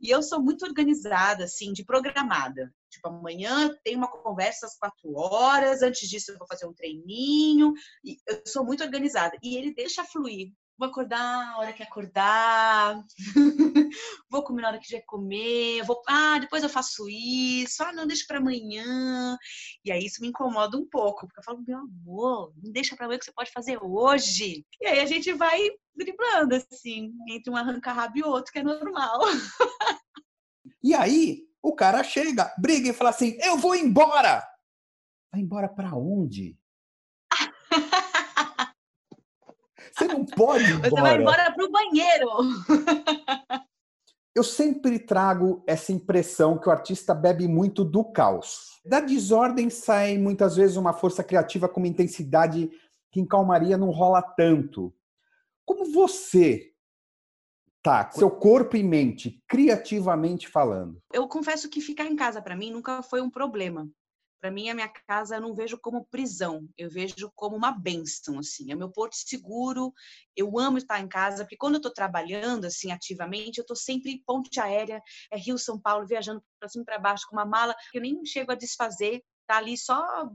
E 0.00 0.10
eu 0.10 0.22
sou 0.22 0.40
muito 0.40 0.64
organizada, 0.64 1.44
assim, 1.44 1.72
de 1.72 1.84
programada. 1.84 2.72
Tipo, 2.90 3.08
amanhã 3.08 3.76
tem 3.84 3.96
uma 3.96 4.08
conversa 4.08 4.66
às 4.66 4.78
quatro 4.78 5.14
horas, 5.16 5.82
antes 5.82 6.08
disso 6.08 6.32
eu 6.32 6.38
vou 6.38 6.46
fazer 6.46 6.66
um 6.66 6.74
treininho. 6.74 7.72
Eu 8.04 8.42
sou 8.46 8.64
muito 8.64 8.84
organizada. 8.84 9.36
E 9.42 9.56
ele 9.56 9.74
deixa 9.74 10.04
fluir 10.04 10.52
vou 10.78 10.88
acordar 10.88 11.54
a 11.54 11.58
hora 11.58 11.72
que 11.72 11.82
acordar, 11.82 13.04
vou 14.30 14.44
comer 14.44 14.62
na 14.62 14.68
hora 14.68 14.78
que 14.78 14.88
já 14.88 15.00
comer, 15.04 15.82
vou, 15.82 16.00
ah, 16.06 16.38
depois 16.38 16.62
eu 16.62 16.68
faço 16.68 17.08
isso, 17.08 17.82
ah, 17.82 17.92
não, 17.92 18.06
deixa 18.06 18.24
para 18.26 18.38
amanhã. 18.38 19.36
E 19.84 19.90
aí 19.90 20.06
isso 20.06 20.22
me 20.22 20.28
incomoda 20.28 20.78
um 20.78 20.88
pouco, 20.88 21.26
porque 21.26 21.40
eu 21.40 21.44
falo, 21.44 21.64
meu 21.66 21.78
amor, 21.78 22.52
não 22.62 22.70
deixa 22.70 22.94
para 22.94 23.06
amanhã 23.06 23.18
que 23.18 23.24
você 23.24 23.32
pode 23.32 23.50
fazer 23.50 23.76
hoje. 23.82 24.64
E 24.80 24.86
aí 24.86 25.00
a 25.00 25.06
gente 25.06 25.32
vai 25.32 25.68
driblando, 25.96 26.54
assim, 26.54 27.12
entre 27.28 27.50
um 27.50 27.56
arranca-rabo 27.56 28.16
e 28.16 28.22
outro, 28.22 28.52
que 28.52 28.60
é 28.60 28.62
normal. 28.62 29.20
e 30.80 30.94
aí 30.94 31.42
o 31.60 31.74
cara 31.74 32.04
chega, 32.04 32.54
briga 32.56 32.90
e 32.90 32.94
fala 32.94 33.10
assim, 33.10 33.36
eu 33.42 33.58
vou 33.58 33.74
embora. 33.74 34.46
Vai 35.32 35.40
embora 35.40 35.68
para 35.68 35.96
onde? 35.96 36.56
Você 39.92 40.06
não 40.06 40.24
pode 40.24 40.64
ir 40.64 40.74
embora. 40.74 40.90
Você 40.90 41.00
vai 41.00 41.20
embora 41.20 41.52
para 41.52 41.64
o 41.64 41.70
banheiro. 41.70 42.28
Eu 44.34 44.44
sempre 44.44 44.98
trago 45.00 45.64
essa 45.66 45.92
impressão 45.92 46.58
que 46.58 46.68
o 46.68 46.72
artista 46.72 47.14
bebe 47.14 47.48
muito 47.48 47.84
do 47.84 48.04
caos. 48.04 48.80
Da 48.84 49.00
desordem 49.00 49.68
sai 49.68 50.16
muitas 50.16 50.54
vezes 50.54 50.76
uma 50.76 50.92
força 50.92 51.24
criativa 51.24 51.68
com 51.68 51.80
uma 51.80 51.88
intensidade 51.88 52.70
que 53.10 53.20
em 53.20 53.26
calmaria 53.26 53.76
não 53.76 53.90
rola 53.90 54.22
tanto. 54.22 54.94
Como 55.64 55.92
você 55.92 56.72
tá, 57.82 58.10
seu 58.10 58.30
corpo 58.30 58.76
e 58.76 58.82
mente, 58.82 59.42
criativamente 59.48 60.48
falando? 60.48 61.02
Eu 61.12 61.26
confesso 61.26 61.68
que 61.68 61.80
ficar 61.80 62.04
em 62.04 62.16
casa 62.16 62.40
para 62.40 62.56
mim 62.56 62.70
nunca 62.70 63.02
foi 63.02 63.20
um 63.20 63.30
problema. 63.30 63.88
Para 64.40 64.50
mim, 64.50 64.68
a 64.68 64.74
minha 64.74 64.88
casa 64.88 65.36
eu 65.36 65.40
não 65.40 65.54
vejo 65.54 65.78
como 65.78 66.06
prisão, 66.06 66.68
eu 66.76 66.88
vejo 66.88 67.30
como 67.34 67.56
uma 67.56 67.72
benção, 67.72 68.38
assim. 68.38 68.70
É 68.70 68.74
meu 68.74 68.90
porto 68.90 69.14
seguro, 69.14 69.92
eu 70.36 70.58
amo 70.58 70.78
estar 70.78 71.00
em 71.00 71.08
casa, 71.08 71.44
porque 71.44 71.56
quando 71.56 71.74
eu 71.74 71.78
estou 71.78 71.92
trabalhando, 71.92 72.66
assim, 72.66 72.92
ativamente, 72.92 73.58
eu 73.58 73.62
estou 73.62 73.76
sempre 73.76 74.22
ponte 74.24 74.60
aérea, 74.60 75.02
é 75.30 75.36
Rio, 75.36 75.58
São 75.58 75.80
Paulo, 75.80 76.06
viajando 76.06 76.42
para 76.60 76.68
cima 76.68 76.82
e 76.82 76.84
para 76.84 76.98
baixo 76.98 77.26
com 77.28 77.36
uma 77.36 77.44
mala 77.44 77.74
que 77.90 77.98
eu 77.98 78.02
nem 78.02 78.24
chego 78.24 78.52
a 78.52 78.54
desfazer, 78.54 79.22
tá 79.48 79.56
ali 79.56 79.76
só 79.76 80.30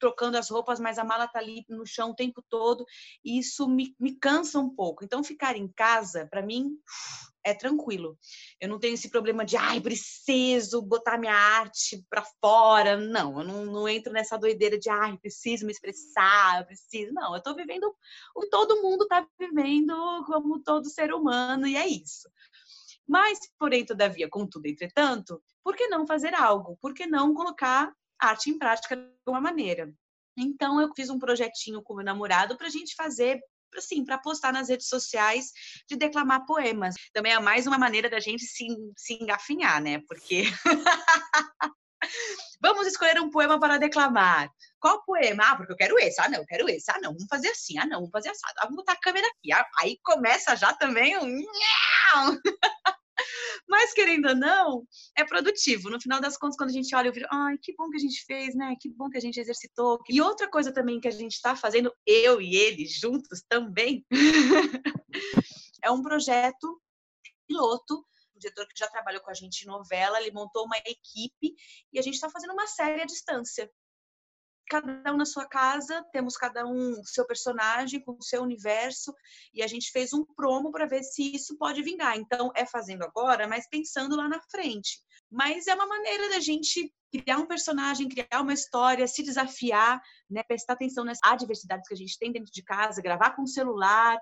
trocando 0.00 0.38
as 0.38 0.48
roupas, 0.48 0.80
mas 0.80 0.98
a 0.98 1.04
mala 1.04 1.28
tá 1.28 1.38
ali 1.38 1.64
no 1.68 1.86
chão 1.86 2.10
o 2.10 2.14
tempo 2.14 2.42
todo, 2.48 2.84
e 3.22 3.38
isso 3.38 3.68
me, 3.68 3.94
me 4.00 4.18
cansa 4.18 4.58
um 4.58 4.74
pouco. 4.74 5.04
Então, 5.04 5.22
ficar 5.22 5.54
em 5.54 5.68
casa, 5.68 6.26
para 6.30 6.42
mim, 6.42 6.70
é 7.44 7.52
tranquilo. 7.52 8.18
Eu 8.58 8.68
não 8.68 8.78
tenho 8.78 8.94
esse 8.94 9.10
problema 9.10 9.44
de, 9.44 9.56
ai, 9.56 9.80
preciso 9.80 10.80
botar 10.80 11.18
minha 11.18 11.34
arte 11.34 12.04
para 12.08 12.24
fora. 12.40 12.96
Não, 12.96 13.38
eu 13.40 13.46
não, 13.46 13.64
não, 13.66 13.88
entro 13.88 14.12
nessa 14.12 14.38
doideira 14.38 14.78
de, 14.78 14.88
ai, 14.88 15.18
preciso 15.18 15.66
me 15.66 15.72
expressar, 15.72 16.64
preciso. 16.66 17.12
Não, 17.12 17.34
eu 17.34 17.42
tô 17.42 17.54
vivendo 17.54 17.94
o 18.34 18.46
todo 18.46 18.82
mundo 18.82 19.06
tá 19.06 19.26
vivendo 19.38 19.94
como 20.26 20.62
todo 20.62 20.88
ser 20.88 21.12
humano, 21.12 21.66
e 21.66 21.76
é 21.76 21.86
isso. 21.86 22.28
Mas, 23.06 23.38
porém, 23.58 23.84
todavia, 23.84 24.28
contudo, 24.28 24.66
entretanto, 24.66 25.42
por 25.62 25.76
que 25.76 25.88
não 25.88 26.06
fazer 26.06 26.34
algo? 26.34 26.78
Por 26.80 26.94
que 26.94 27.06
não 27.06 27.34
colocar 27.34 27.92
arte 28.18 28.48
em 28.48 28.58
prática 28.58 28.96
de 28.96 29.12
alguma 29.26 29.42
maneira? 29.42 29.92
Então, 30.36 30.80
eu 30.80 30.90
fiz 30.96 31.10
um 31.10 31.18
projetinho 31.18 31.82
com 31.82 31.94
meu 31.94 32.04
namorado 32.04 32.56
para 32.56 32.66
a 32.66 32.70
gente 32.70 32.94
fazer 32.94 33.40
assim, 33.78 34.04
para 34.04 34.18
postar 34.18 34.52
nas 34.52 34.68
redes 34.68 34.88
sociais 34.88 35.52
de 35.88 35.96
declamar 35.96 36.46
poemas. 36.46 36.94
Também 37.12 37.32
é 37.32 37.40
mais 37.40 37.66
uma 37.66 37.78
maneira 37.78 38.08
da 38.08 38.20
gente 38.20 38.44
se, 38.44 38.66
se 38.96 39.14
engafinhar, 39.14 39.82
né? 39.82 40.00
Porque 40.08 40.44
Vamos 42.60 42.86
escolher 42.86 43.20
um 43.20 43.30
poema 43.30 43.58
para 43.58 43.78
declamar. 43.78 44.48
Qual 44.80 45.04
poema? 45.04 45.44
Ah, 45.46 45.56
porque 45.56 45.72
eu 45.72 45.76
quero 45.76 45.98
esse. 45.98 46.20
Ah, 46.20 46.28
não, 46.28 46.38
eu 46.38 46.46
quero 46.46 46.68
esse. 46.68 46.90
Ah, 46.90 46.98
não, 47.00 47.12
vamos 47.12 47.26
fazer 47.28 47.48
assim. 47.48 47.78
Ah, 47.78 47.86
não, 47.86 47.98
vamos 47.98 48.10
fazer 48.10 48.30
assado. 48.30 48.54
Ah, 48.58 48.64
vamos 48.64 48.76
botar 48.76 48.92
a 48.92 49.00
câmera 49.00 49.26
aqui. 49.26 49.52
Ah, 49.52 49.66
aí 49.80 49.98
começa 50.02 50.56
já 50.56 50.72
também 50.72 51.16
um. 51.18 51.42
Mas, 53.68 53.92
querendo 53.92 54.28
ou 54.28 54.34
não, 54.34 54.86
é 55.16 55.24
produtivo. 55.24 55.90
No 55.90 56.00
final 56.00 56.20
das 56.20 56.36
contas, 56.36 56.56
quando 56.56 56.70
a 56.70 56.72
gente 56.72 56.94
olha, 56.94 57.08
eu 57.08 57.12
viro, 57.12 57.28
ai, 57.30 57.56
que 57.62 57.74
bom 57.74 57.88
que 57.90 57.96
a 57.96 58.00
gente 58.00 58.24
fez, 58.24 58.54
né? 58.54 58.74
Que 58.80 58.88
bom 58.88 59.08
que 59.08 59.18
a 59.18 59.20
gente 59.20 59.38
exercitou. 59.38 60.00
E 60.08 60.20
outra 60.20 60.48
coisa 60.48 60.72
também 60.72 61.00
que 61.00 61.08
a 61.08 61.12
gente 61.12 61.34
está 61.34 61.54
fazendo, 61.54 61.92
eu 62.06 62.40
e 62.40 62.56
ele 62.56 62.86
juntos 62.86 63.42
também, 63.48 64.04
é 65.82 65.90
um 65.90 66.02
projeto 66.02 66.80
piloto 67.46 68.04
o 68.34 68.38
diretor 68.38 68.66
que 68.66 68.78
já 68.78 68.88
trabalhou 68.88 69.22
com 69.22 69.30
a 69.30 69.34
gente 69.34 69.62
em 69.62 69.66
novela, 69.66 70.20
ele 70.20 70.32
montou 70.32 70.64
uma 70.64 70.76
equipe 70.78 71.54
e 71.92 71.98
a 71.98 72.02
gente 72.02 72.14
está 72.14 72.28
fazendo 72.28 72.52
uma 72.52 72.66
série 72.66 73.00
à 73.00 73.04
distância 73.04 73.70
cada 74.68 75.12
um 75.12 75.16
na 75.16 75.26
sua 75.26 75.46
casa, 75.46 76.04
temos 76.12 76.36
cada 76.36 76.66
um 76.66 77.02
seu 77.04 77.26
personagem 77.26 78.00
com 78.00 78.12
o 78.12 78.22
seu 78.22 78.42
universo 78.42 79.14
e 79.52 79.62
a 79.62 79.66
gente 79.66 79.90
fez 79.90 80.12
um 80.12 80.24
promo 80.24 80.70
para 80.70 80.86
ver 80.86 81.02
se 81.02 81.34
isso 81.34 81.56
pode 81.56 81.82
vingar. 81.82 82.16
Então 82.16 82.50
é 82.54 82.64
fazendo 82.66 83.04
agora, 83.04 83.46
mas 83.46 83.68
pensando 83.68 84.16
lá 84.16 84.28
na 84.28 84.40
frente. 84.50 85.00
Mas 85.30 85.66
é 85.66 85.74
uma 85.74 85.86
maneira 85.86 86.28
da 86.30 86.40
gente 86.40 86.92
criar 87.12 87.38
um 87.38 87.46
personagem, 87.46 88.08
criar 88.08 88.40
uma 88.40 88.52
história, 88.52 89.06
se 89.06 89.22
desafiar, 89.22 90.00
né, 90.28 90.42
prestar 90.42 90.72
atenção 90.72 91.04
nas 91.04 91.18
adversidades 91.22 91.86
que 91.86 91.94
a 91.94 91.96
gente 91.96 92.18
tem 92.18 92.32
dentro 92.32 92.52
de 92.52 92.62
casa, 92.62 93.02
gravar 93.02 93.30
com 93.32 93.42
o 93.42 93.48
celular, 93.48 94.18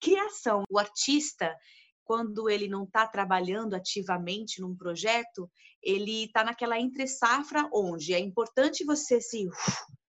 criação. 0.00 0.64
O 0.68 0.78
artista, 0.78 1.54
quando 2.04 2.48
ele 2.48 2.68
não 2.68 2.84
está 2.84 3.06
trabalhando 3.06 3.74
ativamente 3.74 4.60
num 4.60 4.76
projeto, 4.76 5.50
ele 5.82 6.24
está 6.24 6.44
naquela 6.44 6.78
entre 6.78 7.06
safra 7.06 7.68
onde 7.72 8.14
é 8.14 8.18
importante 8.18 8.84
você 8.84 9.20
se 9.20 9.48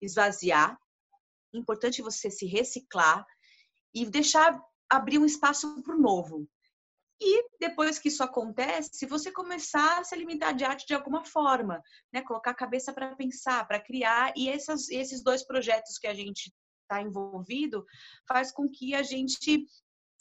esvaziar, 0.01 0.79
importante 1.53 2.03
você 2.03 2.31
se 2.31 2.47
reciclar 2.47 3.25
e 3.95 4.07
deixar 4.07 4.61
abrir 4.91 5.19
um 5.19 5.27
espaço 5.27 5.83
para 5.83 5.95
o 5.95 6.01
novo. 6.01 6.49
E 7.21 7.45
depois 7.61 8.01
que 8.01 8.09
isso 8.09 8.23
acontece, 8.25 9.07
você 9.07 9.31
começar 9.31 10.01
a 10.01 10.05
se 10.05 10.13
alimentar 10.13 10.53
de 10.53 10.65
arte 10.65 10.87
de 10.87 10.95
alguma 10.95 11.25
forma, 11.25 11.81
né? 12.13 12.21
Colocar 12.23 12.51
a 12.51 12.55
cabeça 12.55 12.93
para 12.93 13.15
pensar, 13.15 13.67
para 13.69 13.81
criar. 13.81 14.33
E 14.37 14.49
essas, 14.49 14.89
esses 14.91 15.23
dois 15.23 15.47
projetos 15.47 15.99
que 15.99 16.09
a 16.09 16.15
gente 16.15 16.53
está 16.83 17.01
envolvido 17.01 17.87
faz 18.27 18.51
com 18.51 18.69
que 18.69 18.93
a 18.95 19.05
gente 19.05 19.65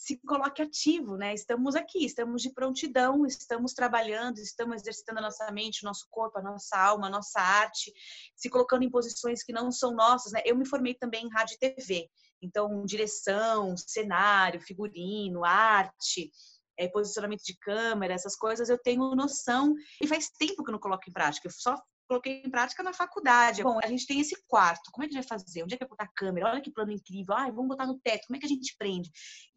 se 0.02 0.18
coloque 0.26 0.64
ativo, 0.64 1.16
né? 1.16 1.32
Estamos 1.32 1.76
aqui, 1.76 2.04
estamos 2.04 2.42
de 2.42 2.52
prontidão, 2.52 3.24
estamos 3.24 3.72
trabalhando, 3.72 4.40
estamos 4.40 4.78
exercitando 4.78 5.20
a 5.20 5.22
nossa 5.22 5.52
mente, 5.52 5.84
o 5.84 5.86
nosso 5.86 6.08
corpo, 6.10 6.40
a 6.40 6.42
nossa 6.42 6.76
alma, 6.76 7.06
a 7.06 7.10
nossa 7.10 7.40
arte, 7.40 7.94
se 8.36 8.50
colocando 8.50 8.84
em 8.84 8.90
posições 8.90 9.44
que 9.44 9.54
não 9.54 9.72
são 9.72 9.94
nossas, 9.94 10.32
né? 10.32 10.42
Eu 10.44 10.56
me 10.56 10.66
formei 10.66 10.96
também 10.96 11.28
em 11.28 11.30
rádio 11.30 11.54
e 11.54 11.60
TV, 11.60 12.10
então 12.42 12.84
direção, 12.84 13.78
cenário, 13.78 14.60
figurino, 14.60 15.46
arte, 15.46 16.32
é, 16.80 16.88
posicionamento 16.88 17.44
de 17.44 17.56
câmera, 17.60 18.16
essas 18.16 18.36
coisas 18.36 18.70
eu 18.70 18.80
tenho 18.80 19.14
noção 19.14 19.76
e 20.02 20.08
faz 20.08 20.32
tempo 20.32 20.64
que 20.64 20.72
eu 20.72 20.74
não 20.74 20.80
coloco 20.80 21.08
em 21.08 21.14
prática. 21.14 21.48
Eu 21.48 21.52
só 21.52 21.80
coloquei 22.12 22.42
em 22.46 22.52
prática 22.52 22.84
na 22.84 22.92
faculdade. 22.92 23.64
Bom, 23.64 23.80
a 23.82 23.88
gente 23.88 24.06
tem 24.06 24.20
esse 24.20 24.36
quarto, 24.46 24.92
como 24.92 25.06
é 25.06 25.08
que 25.08 25.16
a 25.16 25.22
gente 25.22 25.30
vai 25.30 25.40
fazer? 25.40 25.64
Onde 25.64 25.76
é 25.76 25.78
que 25.78 25.86
vai 25.86 25.90
botar 25.90 26.04
a 26.04 26.14
câmera? 26.14 26.50
Olha 26.50 26.62
que 26.62 26.70
plano 26.70 26.92
incrível. 26.92 27.34
Ah, 27.34 27.50
vamos 27.50 27.70
botar 27.70 27.88
no 27.88 27.98
teto, 28.00 28.28
como 28.28 28.36
é 28.36 28.40
que 28.40 28.46
a 28.46 28.50
gente 28.50 28.76
prende? 28.78 29.10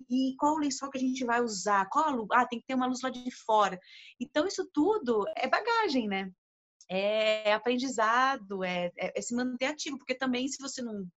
E 0.09 0.37
qual 0.38 0.55
o 0.55 0.59
lençol 0.59 0.88
que 0.88 0.99
a 0.99 1.01
gente 1.01 1.25
vai 1.25 1.43
usar? 1.43 1.88
Qual 1.90 2.05
a 2.05 2.11
luz? 2.11 2.29
Ah, 2.31 2.47
tem 2.47 2.61
que 2.61 2.67
ter 2.67 2.75
uma 2.75 2.87
luz 2.87 3.01
lá 3.03 3.11
de 3.11 3.29
fora. 3.45 3.79
Então, 4.21 4.47
isso 4.47 4.69
tudo 4.73 5.25
é 5.37 5.49
bagagem, 5.49 6.07
né? 6.07 6.31
É 6.88 7.53
aprendizado, 7.53 8.62
é, 8.62 8.93
é, 8.97 9.19
é 9.19 9.21
se 9.21 9.35
manter 9.35 9.67
ativo, 9.67 9.99
porque 9.99 10.14
também 10.14 10.47
se 10.47 10.62
você 10.62 10.81
não 10.81 11.09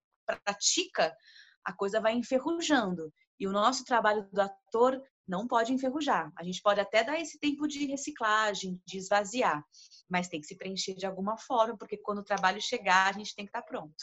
pratica, 0.43 1.15
a 1.63 1.71
coisa 1.71 2.01
vai 2.01 2.13
enferrujando. 2.13 3.13
E 3.39 3.47
o 3.47 3.51
nosso 3.51 3.83
trabalho 3.85 4.27
do 4.31 4.41
ator 4.41 5.01
não 5.27 5.47
pode 5.47 5.73
enferrujar. 5.73 6.31
A 6.37 6.43
gente 6.43 6.61
pode 6.61 6.79
até 6.79 7.03
dar 7.03 7.19
esse 7.19 7.37
tempo 7.39 7.67
de 7.67 7.85
reciclagem, 7.85 8.81
de 8.85 8.97
esvaziar, 8.97 9.63
mas 10.09 10.29
tem 10.29 10.39
que 10.39 10.47
se 10.47 10.55
preencher 10.55 10.95
de 10.95 11.05
alguma 11.05 11.37
forma, 11.37 11.77
porque 11.77 11.97
quando 11.97 12.19
o 12.19 12.23
trabalho 12.23 12.61
chegar, 12.61 13.09
a 13.09 13.17
gente 13.17 13.35
tem 13.35 13.45
que 13.45 13.49
estar 13.49 13.61
pronto. 13.61 13.93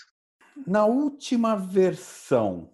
Na 0.66 0.85
última 0.85 1.57
versão 1.57 2.70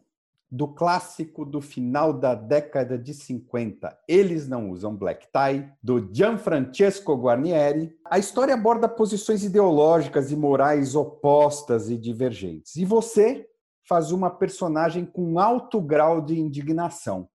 do 0.51 0.66
clássico 0.66 1.44
do 1.44 1.61
final 1.61 2.12
da 2.12 2.35
década 2.35 2.99
de 2.99 3.14
50, 3.14 3.96
Eles 4.09 4.49
Não 4.49 4.70
Usam 4.70 4.96
Black 4.96 5.29
Tie, 5.29 5.73
do 5.81 6.12
Gianfrancesco 6.12 7.14
Guarnieri, 7.14 7.96
a 8.05 8.18
história 8.18 8.55
aborda 8.55 8.88
posições 8.88 9.44
ideológicas 9.44 10.33
e 10.33 10.37
morais 10.37 10.96
opostas 10.96 11.88
e 11.88 11.96
divergentes. 11.96 12.75
E 12.75 12.85
você 12.85 13.49
faz 13.88 14.12
uma 14.12 14.31
personagem 14.31 15.05
com 15.05 15.38
alto 15.38 15.81
grau 15.81 16.21
de 16.21 16.38
indignação. 16.38 17.29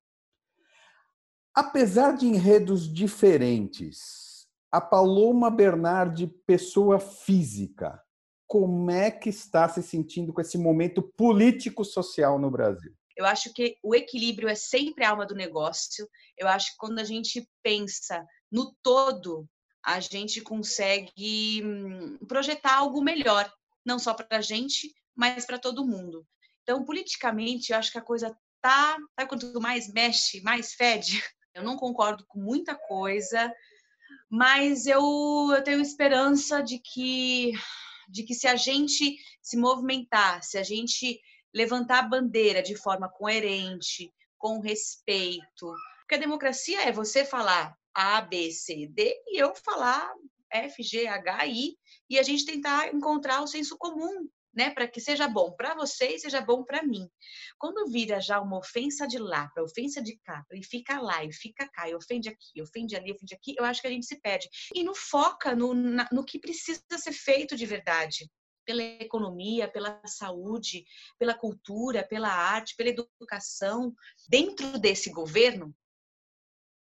Apesar 1.54 2.18
de 2.18 2.28
enredos 2.28 2.92
diferentes, 2.92 4.48
a 4.72 4.82
Paloma 4.82 5.50
Bernardi, 5.50 6.28
pessoa 6.46 7.00
física, 7.00 8.02
como 8.46 8.92
é 8.92 9.10
que 9.10 9.30
está 9.30 9.68
se 9.70 9.82
sentindo 9.82 10.34
com 10.34 10.42
esse 10.42 10.58
momento 10.58 11.02
político-social 11.02 12.38
no 12.38 12.52
Brasil? 12.52 12.94
Eu 13.16 13.26
acho 13.26 13.54
que 13.54 13.78
o 13.82 13.96
equilíbrio 13.96 14.50
é 14.50 14.56
sempre 14.56 15.06
a 15.06 15.12
alma 15.12 15.26
do 15.26 15.34
negócio. 15.34 16.08
Eu 16.38 16.48
acho 16.48 16.72
que 16.72 16.78
quando 16.78 17.00
a 17.00 17.04
gente 17.04 17.50
pensa 17.64 18.26
no 18.52 18.76
todo, 18.84 19.48
a 19.84 20.00
gente 20.00 20.42
consegue 20.42 21.62
hum, 21.64 22.18
projetar 22.28 22.78
algo 22.78 23.02
melhor, 23.02 23.50
não 23.86 23.98
só 23.98 24.14
para 24.14 24.38
a 24.38 24.42
gente, 24.42 24.94
mas 25.16 25.46
para 25.46 25.60
todo 25.60 25.86
mundo. 25.86 26.26
Então, 26.64 26.84
politicamente, 26.84 27.72
eu 27.72 27.78
acho 27.78 27.92
que 27.92 27.98
a 27.98 28.02
coisa 28.02 28.36
tá, 28.62 28.98
tá 29.16 29.28
quanto 29.28 29.60
mais 29.62 29.92
mexe, 29.92 30.42
mais 30.42 30.74
fede. 30.74 31.22
Eu 31.54 31.64
não 31.64 31.78
concordo 31.78 32.26
com 32.28 32.38
muita 32.38 32.76
coisa, 32.76 33.50
mas 34.30 34.86
eu, 34.86 35.02
eu 35.56 35.64
tenho 35.64 35.80
esperança 35.80 36.62
de 36.62 36.80
que, 36.80 37.54
de 38.10 38.24
que 38.24 38.34
se 38.34 38.46
a 38.46 38.58
gente 38.58 39.18
se 39.42 39.56
movimentar, 39.56 40.44
se 40.44 40.58
a 40.58 40.64
gente 40.64 41.18
levantar 41.54 42.00
a 42.00 42.08
bandeira 42.10 42.62
de 42.62 42.76
forma 42.76 43.08
coerente, 43.08 44.14
com 44.38 44.60
respeito, 44.60 45.74
porque 46.02 46.16
a 46.16 46.20
democracia 46.20 46.82
é 46.82 46.92
você 46.92 47.24
falar 47.24 47.74
A, 47.94 48.20
B, 48.20 48.52
C, 48.52 48.88
D 48.88 49.16
e 49.28 49.42
eu 49.42 49.56
falar 49.56 50.14
F, 50.52 50.84
G, 50.84 51.08
H, 51.08 51.48
I, 51.48 51.78
e 52.10 52.20
a 52.20 52.24
gente 52.24 52.46
tentar 52.46 52.94
encontrar 52.94 53.42
o 53.42 53.48
senso 53.48 53.78
comum 53.78 54.28
né, 54.56 54.70
para 54.70 54.88
que 54.88 55.02
seja 55.02 55.28
bom 55.28 55.52
para 55.52 55.76
você 55.76 56.16
e 56.16 56.20
seja 56.20 56.42
bom 56.42 56.64
para 56.64 56.84
mim. 56.84 57.08
Quando 57.58 57.92
vira 57.92 58.20
já 58.22 58.40
uma 58.40 58.58
ofensa 58.58 59.08
de 59.08 59.18
lá 59.18 59.50
para 59.54 59.64
ofensa 59.64 60.02
de 60.02 60.18
cá, 60.24 60.44
e 60.54 60.64
fica 60.64 61.00
lá 61.00 61.24
e 61.24 61.34
fica 61.34 61.68
cá, 61.72 61.90
e 61.90 61.96
ofende 61.96 62.30
aqui, 62.30 62.62
ofende 62.62 62.96
ali, 62.96 63.12
ofende 63.12 63.36
aqui, 63.36 63.56
eu 63.58 63.66
acho 63.66 63.82
que 63.82 63.88
a 63.88 63.92
gente 63.92 64.06
se 64.06 64.20
perde. 64.22 64.48
E 64.74 64.84
não 64.84 64.96
foca 64.96 65.56
no, 65.56 65.74
na, 65.74 66.08
no 66.12 66.24
que 66.24 66.40
precisa 66.40 66.82
ser 66.98 67.12
feito 67.12 67.56
de 67.56 67.66
verdade 67.66 68.30
pela 68.66 68.82
economia, 68.82 69.68
pela 69.68 70.02
saúde, 70.08 70.86
pela 71.20 71.36
cultura, 71.36 72.04
pela 72.04 72.30
arte, 72.30 72.76
pela 72.76 72.90
educação. 72.90 73.94
Dentro 74.28 74.80
desse 74.80 75.12
governo, 75.12 75.74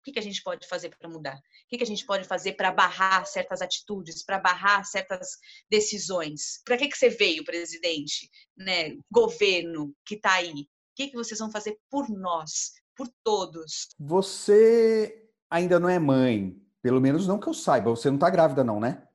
que, 0.08 0.12
que 0.12 0.18
a 0.18 0.22
gente 0.22 0.42
pode 0.42 0.66
fazer 0.66 0.94
para 0.98 1.08
mudar? 1.08 1.36
O 1.36 1.68
que, 1.68 1.76
que 1.76 1.84
a 1.84 1.86
gente 1.86 2.04
pode 2.04 2.26
fazer 2.26 2.54
para 2.54 2.72
barrar 2.72 3.26
certas 3.26 3.60
atitudes, 3.60 4.24
para 4.24 4.38
barrar 4.38 4.84
certas 4.84 5.36
decisões? 5.70 6.60
Para 6.64 6.76
que, 6.76 6.88
que 6.88 6.96
você 6.96 7.10
veio, 7.10 7.44
presidente? 7.44 8.30
Né? 8.56 8.96
Governo 9.10 9.94
que 10.04 10.14
está 10.14 10.34
aí. 10.34 10.52
O 10.52 10.66
que, 10.96 11.08
que 11.08 11.16
vocês 11.16 11.38
vão 11.38 11.50
fazer 11.50 11.78
por 11.90 12.08
nós, 12.08 12.72
por 12.96 13.08
todos? 13.22 13.88
Você 13.98 15.30
ainda 15.50 15.78
não 15.78 15.88
é 15.88 15.98
mãe, 15.98 16.56
pelo 16.82 17.00
menos 17.00 17.26
não 17.26 17.38
que 17.38 17.48
eu 17.48 17.54
saiba. 17.54 17.90
Você 17.90 18.08
não 18.08 18.16
está 18.16 18.30
grávida, 18.30 18.64
não, 18.64 18.80
né? 18.80 19.06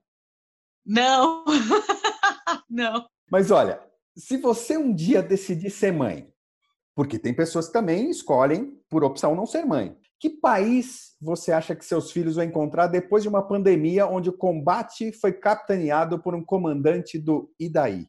Não, 0.85 1.43
não. 2.69 3.07
Mas 3.29 3.51
olha, 3.51 3.81
se 4.15 4.37
você 4.37 4.77
um 4.77 4.93
dia 4.93 5.21
decidir 5.21 5.71
ser 5.71 5.91
mãe, 5.91 6.31
porque 6.95 7.17
tem 7.17 7.33
pessoas 7.33 7.67
que 7.67 7.73
também 7.73 8.09
escolhem 8.09 8.79
por 8.89 9.03
opção 9.03 9.33
não 9.33 9.45
ser 9.45 9.65
mãe. 9.65 9.97
Que 10.23 10.29
país 10.29 11.17
você 11.19 11.51
acha 11.51 11.75
que 11.75 11.83
seus 11.83 12.09
filhos 12.09 12.37
vão 12.37 12.45
encontrar 12.45 12.87
depois 12.87 13.23
de 13.23 13.27
uma 13.27 13.45
pandemia 13.45 14.07
onde 14.07 14.29
o 14.29 14.37
combate 14.37 15.11
foi 15.11 15.33
capitaneado 15.33 16.17
por 16.17 16.33
um 16.33 16.41
comandante 16.41 17.19
do 17.19 17.53
Idaí? 17.59 18.07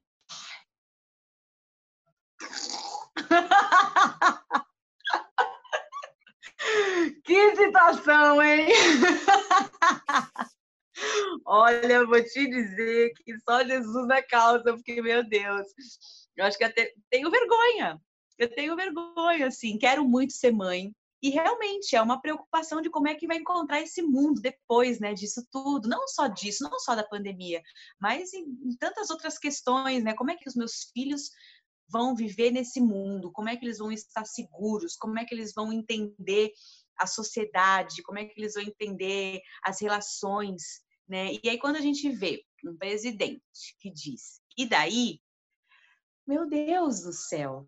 que 7.24 7.56
situação, 7.56 8.40
hein? 8.40 8.68
Olha, 11.44 12.06
vou 12.06 12.22
te 12.22 12.48
dizer 12.48 13.12
que 13.16 13.36
só 13.40 13.64
Jesus 13.64 14.06
na 14.06 14.22
causa, 14.22 14.72
porque, 14.72 15.02
meu 15.02 15.28
Deus, 15.28 15.66
eu 16.36 16.44
acho 16.44 16.56
que 16.56 16.62
até 16.62 16.92
tenho 17.10 17.28
vergonha. 17.28 18.00
Eu 18.38 18.48
tenho 18.54 18.76
vergonha, 18.76 19.48
assim, 19.48 19.76
quero 19.76 20.04
muito 20.04 20.32
ser 20.32 20.52
mãe, 20.52 20.94
e 21.24 21.30
realmente 21.30 21.96
é 21.96 22.02
uma 22.02 22.20
preocupação 22.20 22.82
de 22.82 22.90
como 22.90 23.08
é 23.08 23.14
que 23.14 23.26
vai 23.26 23.38
encontrar 23.38 23.80
esse 23.80 24.02
mundo 24.02 24.42
depois, 24.42 25.00
né, 25.00 25.14
disso 25.14 25.42
tudo, 25.50 25.88
não 25.88 26.06
só 26.06 26.26
disso, 26.26 26.62
não 26.62 26.78
só 26.78 26.94
da 26.94 27.02
pandemia, 27.02 27.62
mas 27.98 28.34
em, 28.34 28.42
em 28.42 28.76
tantas 28.78 29.08
outras 29.08 29.38
questões, 29.38 30.04
né? 30.04 30.12
Como 30.12 30.30
é 30.30 30.36
que 30.36 30.46
os 30.46 30.54
meus 30.54 30.90
filhos 30.92 31.30
vão 31.88 32.14
viver 32.14 32.50
nesse 32.50 32.78
mundo? 32.78 33.32
Como 33.32 33.48
é 33.48 33.56
que 33.56 33.64
eles 33.64 33.78
vão 33.78 33.90
estar 33.90 34.26
seguros? 34.26 34.96
Como 34.96 35.18
é 35.18 35.24
que 35.24 35.34
eles 35.34 35.54
vão 35.54 35.72
entender 35.72 36.52
a 36.98 37.06
sociedade? 37.06 38.02
Como 38.02 38.18
é 38.18 38.26
que 38.26 38.38
eles 38.38 38.52
vão 38.52 38.62
entender 38.62 39.40
as 39.62 39.80
relações, 39.80 40.82
né? 41.08 41.32
E 41.42 41.48
aí 41.48 41.58
quando 41.58 41.76
a 41.76 41.80
gente 41.80 42.06
vê 42.10 42.44
um 42.66 42.76
presidente 42.76 43.74
que 43.80 43.90
diz: 43.90 44.42
"E 44.58 44.68
daí?" 44.68 45.20
Meu 46.26 46.46
Deus 46.46 47.00
do 47.00 47.14
céu, 47.14 47.66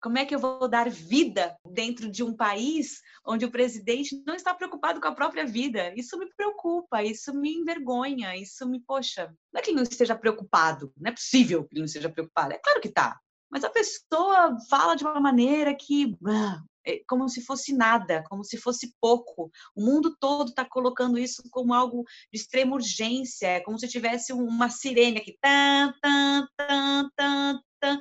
como 0.00 0.18
é 0.18 0.24
que 0.24 0.34
eu 0.34 0.38
vou 0.38 0.68
dar 0.68 0.88
vida 0.88 1.56
dentro 1.64 2.10
de 2.10 2.22
um 2.22 2.34
país 2.34 3.00
onde 3.26 3.44
o 3.44 3.50
presidente 3.50 4.22
não 4.26 4.34
está 4.34 4.54
preocupado 4.54 5.00
com 5.00 5.08
a 5.08 5.14
própria 5.14 5.44
vida? 5.44 5.92
Isso 5.96 6.18
me 6.18 6.26
preocupa, 6.34 7.02
isso 7.02 7.34
me 7.34 7.54
envergonha, 7.54 8.36
isso 8.36 8.68
me, 8.68 8.80
poxa, 8.80 9.34
não 9.52 9.58
é 9.58 9.62
que 9.62 9.70
ele 9.70 9.76
não 9.76 9.82
esteja 9.82 10.16
preocupado, 10.16 10.92
não 10.96 11.10
é 11.10 11.14
possível 11.14 11.64
que 11.64 11.74
ele 11.74 11.80
não 11.80 11.86
esteja 11.86 12.08
preocupado, 12.08 12.52
é 12.52 12.58
claro 12.58 12.80
que 12.80 12.88
está. 12.88 13.18
Mas 13.50 13.64
a 13.64 13.70
pessoa 13.70 14.56
fala 14.68 14.94
de 14.94 15.04
uma 15.04 15.20
maneira 15.20 15.74
que 15.74 16.14
ah, 16.26 16.62
é 16.84 17.00
como 17.08 17.28
se 17.28 17.42
fosse 17.44 17.72
nada, 17.72 18.22
como 18.28 18.44
se 18.44 18.58
fosse 18.58 18.94
pouco. 19.00 19.50
O 19.74 19.84
mundo 19.84 20.16
todo 20.20 20.50
está 20.50 20.64
colocando 20.64 21.18
isso 21.18 21.42
como 21.50 21.74
algo 21.74 22.04
de 22.32 22.38
extrema 22.38 22.74
urgência, 22.74 23.46
é 23.46 23.60
como 23.60 23.78
se 23.78 23.88
tivesse 23.88 24.32
uma 24.32 24.68
sirene 24.68 25.18
aqui, 25.18 25.36
tan, 25.40 25.92
tan, 26.02 26.46
tan, 26.56 27.10
tan, 27.16 27.60
tan 27.80 27.98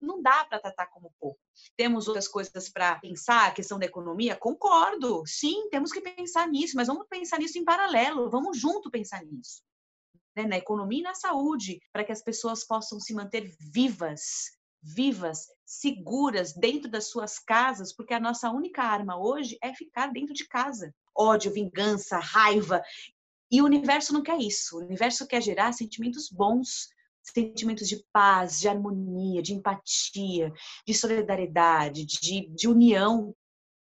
não 0.00 0.22
dá 0.22 0.44
para 0.44 0.60
tratar 0.60 0.86
como 0.86 1.12
pouco. 1.18 1.38
Temos 1.76 2.06
outras 2.06 2.28
coisas 2.28 2.68
para 2.68 2.96
pensar, 2.96 3.48
a 3.48 3.52
questão 3.52 3.78
da 3.78 3.86
economia? 3.86 4.36
Concordo, 4.36 5.22
sim, 5.26 5.68
temos 5.70 5.92
que 5.92 6.00
pensar 6.00 6.48
nisso, 6.48 6.76
mas 6.76 6.88
vamos 6.88 7.06
pensar 7.08 7.38
nisso 7.38 7.58
em 7.58 7.64
paralelo, 7.64 8.30
vamos 8.30 8.58
junto 8.58 8.90
pensar 8.90 9.24
nisso. 9.24 9.62
Né? 10.36 10.46
Na 10.46 10.56
economia 10.56 11.00
e 11.00 11.02
na 11.02 11.14
saúde, 11.14 11.80
para 11.92 12.04
que 12.04 12.12
as 12.12 12.22
pessoas 12.22 12.64
possam 12.66 13.00
se 13.00 13.14
manter 13.14 13.50
vivas, 13.72 14.56
vivas, 14.82 15.46
seguras 15.64 16.52
dentro 16.52 16.90
das 16.90 17.08
suas 17.08 17.38
casas, 17.38 17.92
porque 17.94 18.14
a 18.14 18.20
nossa 18.20 18.50
única 18.50 18.82
arma 18.82 19.18
hoje 19.18 19.58
é 19.62 19.74
ficar 19.74 20.12
dentro 20.12 20.34
de 20.34 20.46
casa. 20.46 20.94
Ódio, 21.16 21.52
vingança, 21.52 22.18
raiva. 22.18 22.82
E 23.50 23.62
o 23.62 23.64
universo 23.64 24.12
não 24.12 24.22
quer 24.22 24.38
isso. 24.38 24.76
O 24.76 24.80
universo 24.80 25.26
quer 25.26 25.40
gerar 25.40 25.72
sentimentos 25.72 26.28
bons, 26.30 26.88
sentimentos 27.32 27.88
de 27.88 28.04
paz, 28.12 28.60
de 28.60 28.68
harmonia, 28.68 29.42
de 29.42 29.52
empatia, 29.52 30.52
de 30.86 30.94
solidariedade, 30.94 32.04
de, 32.04 32.48
de 32.54 32.68
união. 32.68 33.34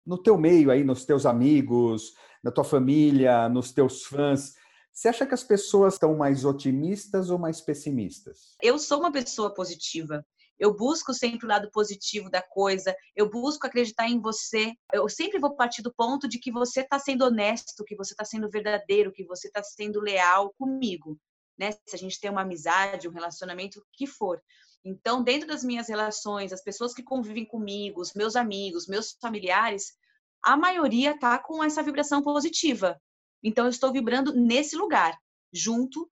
No 0.07 0.19
teu 0.19 0.39
meio 0.39 0.71
aí, 0.71 0.85
nos 0.85 1.05
teus 1.05 1.27
amigos, 1.27 2.13
na 2.43 2.51
tua 2.51 2.65
família, 2.65 3.49
nos 3.49 3.73
teus 3.73 4.05
fãs, 4.05 4.55
você 4.93 5.09
acha 5.09 5.27
que 5.27 5.35
as 5.35 5.43
pessoas 5.43 5.95
estão 5.95 6.17
mais 6.17 6.45
otimistas 6.45 7.29
ou 7.31 7.39
mais 7.39 7.61
pessimistas? 7.61 8.55
Eu 8.63 8.79
sou 8.79 9.01
uma 9.01 9.11
pessoa 9.11 9.53
positiva. 9.53 10.25
Eu 10.57 10.73
busco 10.77 11.13
sempre 11.13 11.47
o 11.47 11.49
lado 11.49 11.69
positivo 11.73 12.31
da 12.31 12.41
coisa, 12.41 12.95
eu 13.17 13.29
busco 13.29 13.67
acreditar 13.67 14.09
em 14.09 14.21
você. 14.21 14.73
Eu 14.93 15.09
sempre 15.09 15.41
vou 15.41 15.57
partir 15.57 15.83
do 15.83 15.93
ponto 15.93 16.29
de 16.29 16.39
que 16.39 16.53
você 16.53 16.83
está 16.83 16.97
sendo 16.97 17.25
honesto, 17.25 17.85
que 17.85 17.97
você 17.97 18.13
está 18.13 18.25
sendo 18.25 18.49
verdadeiro, 18.49 19.13
que 19.13 19.25
você 19.25 19.49
está 19.49 19.65
sendo 19.65 20.01
leal 20.01 20.55
comigo 20.57 21.19
né? 21.59 21.73
Se 21.87 21.95
a 21.95 21.99
gente 21.99 22.21
tem 22.21 22.31
uma 22.31 22.43
amizade, 22.43 23.09
um 23.09 23.13
relacionamento, 23.13 23.79
o 23.79 23.85
que 23.93 24.07
for. 24.07 24.43
Então, 24.85 25.23
dentro 25.23 25.49
das 25.49 25.65
minhas 25.65 25.89
relações, 25.89 26.53
as 26.53 26.63
pessoas 26.63 26.93
que 26.93 27.03
convivem 27.03 27.47
comigo, 27.47 28.01
os 28.01 28.13
meus 28.13 28.37
amigos, 28.37 28.87
meus 28.87 29.17
familiares, 29.21 29.95
a 30.43 30.57
maioria 30.57 31.19
tá 31.19 31.39
com 31.39 31.65
essa 31.65 31.83
vibração 31.83 32.23
positiva. 32.23 33.01
Então, 33.43 33.65
eu 33.65 33.71
estou 33.71 33.93
vibrando 33.93 34.35
nesse 34.35 34.77
lugar, 34.77 35.19
junto 35.53 36.11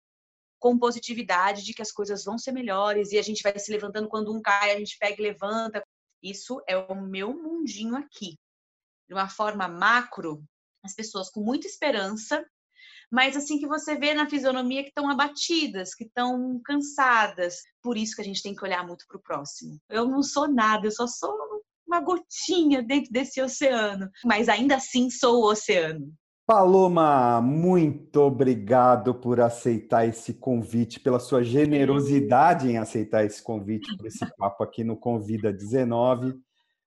com 0.60 0.78
positividade 0.78 1.64
de 1.64 1.72
que 1.72 1.82
as 1.82 1.90
coisas 1.90 2.24
vão 2.24 2.38
ser 2.38 2.52
melhores 2.52 3.10
e 3.10 3.18
a 3.18 3.22
gente 3.22 3.42
vai 3.42 3.58
se 3.58 3.72
levantando 3.72 4.08
quando 4.08 4.32
um 4.32 4.42
cai, 4.42 4.72
a 4.72 4.78
gente 4.78 4.98
pega 4.98 5.20
e 5.20 5.24
levanta. 5.24 5.82
Isso 6.22 6.62
é 6.68 6.76
o 6.76 6.94
meu 6.94 7.32
mundinho 7.32 7.96
aqui. 7.96 8.38
De 9.08 9.14
uma 9.14 9.28
forma 9.28 9.66
macro, 9.66 10.44
as 10.84 10.94
pessoas 10.94 11.30
com 11.30 11.40
muita 11.40 11.66
esperança 11.66 12.44
mas 13.10 13.36
assim 13.36 13.58
que 13.58 13.66
você 13.66 13.96
vê 13.96 14.14
na 14.14 14.28
fisionomia 14.28 14.82
que 14.82 14.88
estão 14.90 15.10
abatidas, 15.10 15.94
que 15.94 16.04
estão 16.04 16.60
cansadas. 16.64 17.56
Por 17.82 17.96
isso 17.96 18.14
que 18.14 18.22
a 18.22 18.24
gente 18.24 18.42
tem 18.42 18.54
que 18.54 18.64
olhar 18.64 18.86
muito 18.86 19.04
para 19.08 19.18
o 19.18 19.22
próximo. 19.22 19.78
Eu 19.88 20.06
não 20.06 20.22
sou 20.22 20.48
nada, 20.48 20.86
eu 20.86 20.92
só 20.92 21.06
sou 21.06 21.34
uma 21.86 22.00
gotinha 22.00 22.82
dentro 22.82 23.10
desse 23.10 23.42
oceano, 23.42 24.08
mas 24.24 24.48
ainda 24.48 24.76
assim 24.76 25.10
sou 25.10 25.42
o 25.42 25.50
oceano. 25.50 26.12
Paloma, 26.46 27.40
muito 27.40 28.20
obrigado 28.22 29.14
por 29.14 29.40
aceitar 29.40 30.04
esse 30.04 30.34
convite, 30.34 30.98
pela 30.98 31.20
sua 31.20 31.44
generosidade 31.44 32.68
em 32.68 32.76
aceitar 32.76 33.24
esse 33.24 33.40
convite, 33.40 33.96
por 33.96 34.06
esse 34.06 34.18
papo 34.36 34.64
aqui 34.64 34.82
no 34.82 34.96
Convida 34.96 35.52
19. 35.52 36.34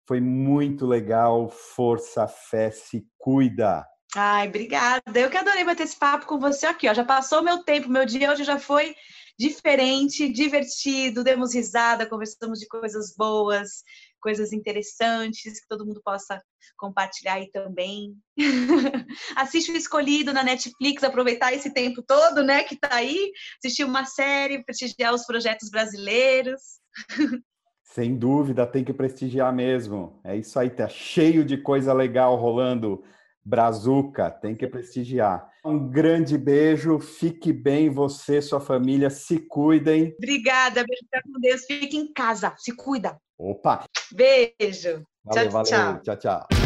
Foi 0.08 0.18
muito 0.18 0.86
legal. 0.86 1.50
Força, 1.50 2.26
fé, 2.26 2.70
se 2.70 3.06
cuida. 3.18 3.86
Ai, 4.16 4.48
obrigada. 4.48 5.02
Eu 5.14 5.30
que 5.30 5.36
adorei 5.36 5.64
bater 5.64 5.84
esse 5.84 5.96
papo 5.96 6.26
com 6.26 6.38
você 6.38 6.66
aqui, 6.66 6.88
ó. 6.88 6.94
Já 6.94 7.04
passou 7.04 7.42
meu 7.42 7.62
tempo, 7.62 7.88
meu 7.88 8.04
dia 8.04 8.32
hoje 8.32 8.42
já 8.42 8.58
foi 8.58 8.94
diferente, 9.38 10.28
divertido, 10.28 11.24
demos 11.24 11.54
risada, 11.54 12.06
conversamos 12.06 12.58
de 12.58 12.66
coisas 12.66 13.14
boas, 13.16 13.82
coisas 14.20 14.52
interessantes 14.52 15.60
que 15.60 15.66
todo 15.66 15.86
mundo 15.86 16.02
possa 16.04 16.42
compartilhar 16.76 17.34
aí 17.34 17.50
também. 17.50 18.14
Assiste 19.36 19.72
o 19.72 19.76
Escolhido 19.76 20.32
na 20.32 20.42
Netflix, 20.42 21.02
aproveitar 21.02 21.54
esse 21.54 21.72
tempo 21.72 22.02
todo, 22.02 22.42
né, 22.42 22.64
que 22.64 22.76
tá 22.76 22.96
aí, 22.96 23.32
assistir 23.64 23.84
uma 23.84 24.04
série, 24.04 24.62
prestigiar 24.62 25.14
os 25.14 25.24
projetos 25.24 25.70
brasileiros. 25.70 26.60
Sem 27.82 28.16
dúvida, 28.16 28.66
tem 28.66 28.84
que 28.84 28.92
prestigiar 28.92 29.52
mesmo. 29.52 30.20
É 30.22 30.36
isso 30.36 30.58
aí, 30.58 30.68
tá 30.70 30.88
cheio 30.88 31.44
de 31.44 31.56
coisa 31.56 31.92
legal 31.92 32.36
rolando. 32.36 33.02
Brazuca, 33.44 34.30
tem 34.30 34.54
que 34.54 34.66
prestigiar. 34.66 35.50
Um 35.64 35.88
grande 35.88 36.38
beijo, 36.38 36.98
fique 36.98 37.52
bem 37.52 37.90
você, 37.90 38.40
sua 38.40 38.60
família, 38.60 39.10
se 39.10 39.38
cuidem. 39.38 40.14
Obrigada, 40.18 40.84
beijo 40.84 41.02
com 41.24 41.40
Deus, 41.40 41.64
fique 41.64 41.96
em 41.96 42.12
casa, 42.12 42.54
se 42.56 42.74
cuida. 42.74 43.18
Opa! 43.38 43.84
Beijo. 44.12 45.04
Valeu, 45.24 45.48
tchau, 45.48 45.64
valeu. 45.64 46.02
tchau, 46.02 46.16
tchau. 46.16 46.59